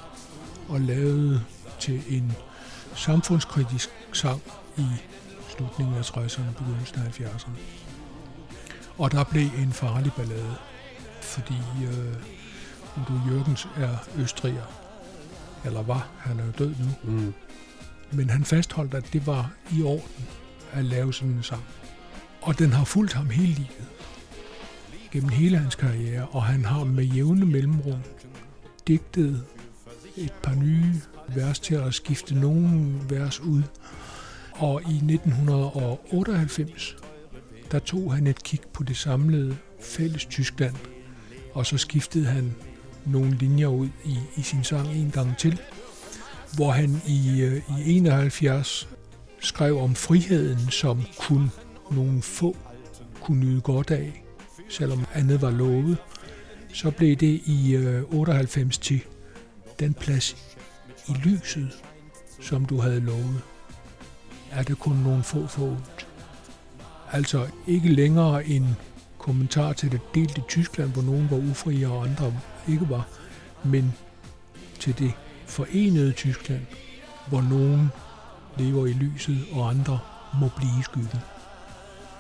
og 0.69 0.81
lavede 0.81 1.45
til 1.81 2.03
en 2.09 2.33
samfundskritisk 2.95 3.91
sang 4.13 4.43
i 4.79 4.87
slutningen 5.59 5.97
af 5.97 6.11
60'erne, 6.11 6.59
begyndelsen 6.59 6.99
af 6.99 7.21
70'erne. 7.21 7.51
Og 8.99 9.13
der 9.13 9.25
blev 9.25 9.47
en 9.59 9.73
farlig 9.73 10.13
ballade, 10.13 10.55
fordi 11.21 11.55
øh, 11.83 12.15
Udo 12.97 13.31
Jørgens 13.31 13.69
er 13.77 13.97
østriger, 14.19 14.65
eller 15.65 15.83
var, 15.83 16.09
han 16.19 16.41
er 16.41 16.45
jo 16.45 16.53
død 16.59 16.75
nu. 16.79 17.13
Mm. 17.13 17.35
Men 18.13 18.31
han 18.31 18.45
fastholdt, 18.45 18.95
at 18.95 19.13
det 19.13 19.27
var 19.27 19.51
i 19.73 19.83
orden 19.83 20.27
at 20.73 20.85
lave 20.85 21.15
sådan 21.15 21.35
en 21.35 21.43
sang. 21.43 21.65
Og 22.43 22.59
den 22.59 22.73
har 22.73 22.85
fulgt 22.85 23.13
ham 23.13 23.31
hele 23.31 23.53
livet, 23.53 23.89
gennem 25.13 25.29
hele 25.29 25.59
hans 25.59 25.75
karriere, 25.75 26.27
og 26.27 26.43
han 26.43 26.65
har 26.65 26.85
med 26.85 27.05
jævne 27.05 27.47
mellemrum 27.47 28.01
digtet 28.89 29.45
et 30.17 30.33
par 30.43 30.55
nye 30.55 30.95
vers 31.29 31.59
til 31.59 31.75
at 31.75 31.95
skifte 31.95 32.35
nogle 32.35 32.93
vers 33.09 33.41
ud. 33.41 33.63
Og 34.59 34.83
i 34.83 34.95
1998, 34.95 36.97
der 37.73 37.79
tog 37.79 38.15
han 38.15 38.27
et 38.27 38.43
kig 38.43 38.61
på 38.73 38.83
det 38.83 38.97
samlede 38.97 39.57
fælles 39.81 40.25
Tyskland, 40.25 40.75
og 41.55 41.67
så 41.67 41.79
skiftede 41.79 42.27
han 42.27 42.55
nogle 43.07 43.31
linjer 43.31 43.67
ud 43.67 43.89
i, 44.05 44.19
i 44.37 44.43
sin 44.43 44.65
sang 44.65 44.89
en 44.89 45.11
gang 45.11 45.39
til, 45.39 45.61
hvor 46.55 46.71
han 46.71 47.03
i, 47.07 47.41
øh, 47.41 47.63
i 47.87 47.97
71 47.97 48.89
skrev 49.41 49.79
om 49.79 49.95
friheden, 49.95 50.71
som 50.71 51.03
kun 51.19 51.51
nogle 51.91 52.23
få 52.23 52.57
kunne 53.21 53.41
nyde 53.41 53.61
godt 53.61 53.91
af, 53.91 54.25
selvom 54.69 55.07
andet 55.15 55.43
var 55.43 55.51
lovet. 55.51 55.97
Så 56.75 56.91
blev 56.91 57.17
det 57.17 57.41
i 57.45 57.75
øh, 57.75 58.15
98 58.15 58.79
til 58.79 59.01
den 59.81 59.95
plads 59.95 60.57
i 61.09 61.13
lyset, 61.25 61.71
som 62.41 62.65
du 62.65 62.81
havde 62.81 63.01
lovet. 63.01 63.43
Er 64.51 64.63
det 64.63 64.79
kun 64.79 64.97
nogle 64.97 65.23
få 65.23 65.47
forundt. 65.47 66.07
Altså 67.13 67.47
ikke 67.67 67.89
længere 67.89 68.47
en 68.47 68.77
kommentar 69.19 69.73
til 69.73 69.93
det 69.93 70.01
delte 70.15 70.43
Tyskland, 70.49 70.93
hvor 70.93 71.03
nogen 71.03 71.31
var 71.31 71.37
ufrie 71.37 71.89
og 71.89 72.05
andre 72.05 72.33
ikke 72.69 72.91
var, 72.91 73.09
men 73.65 73.95
til 74.79 74.99
det 74.99 75.13
forenede 75.47 76.13
Tyskland, 76.13 76.61
hvor 77.29 77.41
nogen 77.41 77.91
lever 78.57 78.87
i 78.87 78.93
lyset, 78.93 79.39
og 79.53 79.71
andre 79.71 79.99
må 80.41 80.51
blive 80.57 80.73
i 80.81 80.83
skyggen. 80.83 81.21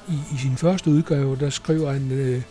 I, 0.08 0.34
i 0.34 0.38
sin 0.38 0.56
første 0.56 0.90
udgave, 0.90 1.36
der 1.36 1.50
skriver 1.50 1.92
han, 1.92 2.10
øh, 2.10 2.42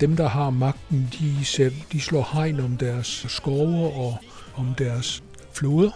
dem 0.00 0.16
der 0.16 0.28
har 0.28 0.50
magten, 0.50 1.08
de, 1.18 1.44
selv, 1.44 1.74
de 1.92 2.00
slår 2.00 2.28
hegn 2.32 2.60
om 2.60 2.76
deres 2.76 3.26
skove 3.28 3.92
og 3.92 4.18
om 4.56 4.74
deres 4.78 5.22
floder. 5.52 5.90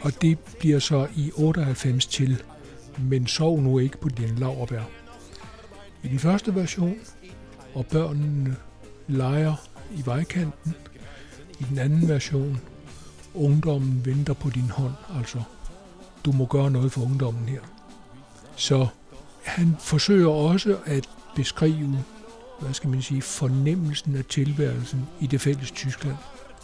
Og 0.00 0.22
det 0.22 0.38
bliver 0.38 0.78
så 0.78 1.08
i 1.16 1.30
98 1.36 2.06
til, 2.06 2.42
men 2.98 3.26
sov 3.26 3.60
nu 3.60 3.78
ikke 3.78 3.98
på 3.98 4.08
din 4.08 4.34
laverbær. 4.38 4.82
I 6.02 6.08
den 6.08 6.18
første 6.18 6.54
version, 6.54 6.96
og 7.74 7.86
børnene 7.86 8.56
leger 9.08 9.54
i 9.96 10.02
vejkanten. 10.06 10.74
I 11.60 11.64
den 11.70 11.78
anden 11.78 12.08
version, 12.08 12.60
ungdommen 13.34 14.06
venter 14.06 14.34
på 14.34 14.50
din 14.50 14.70
hånd, 14.70 14.94
altså 15.18 15.42
du 16.24 16.32
må 16.32 16.46
gøre 16.46 16.70
noget 16.70 16.92
for 16.92 17.02
ungdommen 17.02 17.48
her. 17.48 17.60
Så 18.56 18.86
han 19.44 19.76
forsøger 19.80 20.28
også 20.28 20.78
at 20.86 21.08
beskrive, 21.36 22.04
hvad 22.60 22.74
skal 22.74 22.90
man 22.90 23.02
sige, 23.02 23.22
fornemmelsen 23.22 24.16
af 24.16 24.24
tilværelsen 24.24 25.08
i 25.20 25.26
det 25.26 25.40
fælles 25.40 25.70
Tyskland. 25.70 26.16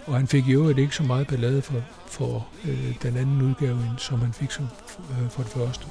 Og 0.07 0.15
han 0.15 0.27
fik 0.27 0.49
i 0.49 0.53
øvrigt 0.53 0.79
ikke 0.79 0.95
så 0.95 1.03
meget 1.03 1.27
ballade 1.27 1.63
for, 1.63 1.75
for 2.07 2.47
øh, 2.65 2.95
den 3.03 3.17
anden 3.17 3.43
udgave, 3.43 3.73
end 3.73 3.99
som 3.99 4.21
han 4.21 4.33
fik 4.33 4.51
som, 4.51 4.69
øh, 5.11 5.31
for 5.31 5.43
det 5.43 5.53
første. 5.53 5.87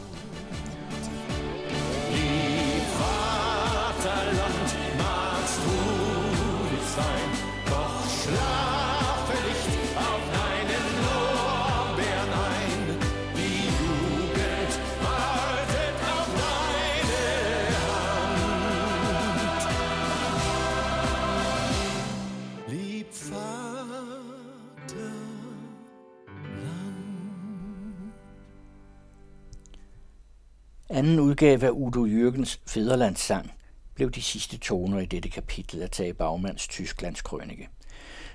Udgave 31.36 31.63
af 31.65 31.69
Udo 31.69 32.06
Jørgens 32.06 32.62
Fæderlandssang 32.67 33.52
blev 33.95 34.12
de 34.12 34.21
sidste 34.21 34.58
toner 34.58 35.00
i 35.00 35.06
dette 35.06 35.30
kapitel 35.30 35.82
af 35.82 35.89
Tage 35.89 36.13
Bagmands 36.13 36.67
Tysklands 36.67 37.21
krønike. 37.21 37.69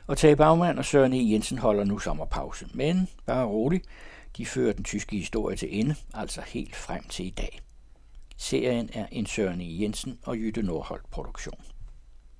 Og 0.07 0.19
Tage 0.19 0.37
Bagman 0.37 0.79
og 0.79 0.85
Søren 0.85 1.13
E. 1.13 1.33
Jensen 1.33 1.59
holder 1.59 1.85
nu 1.85 1.99
sommerpause, 1.99 2.67
men 2.75 3.09
bare 3.27 3.47
rolig, 3.47 3.83
de 4.37 4.47
fører 4.47 4.73
den 4.73 4.85
tyske 4.85 5.17
historie 5.17 5.57
til 5.57 5.81
ende, 5.81 5.95
altså 6.15 6.41
helt 6.47 6.77
frem 6.77 7.03
til 7.09 7.27
i 7.27 7.31
dag. 7.31 7.61
Serien 8.37 8.91
er 8.93 9.07
en 9.13 9.27
Søren 9.27 9.61
E. 9.61 9.81
Jensen 9.81 10.19
og 10.23 10.37
Jytte 10.37 10.63
Nordholt 10.63 11.11
produktion. 11.11 11.61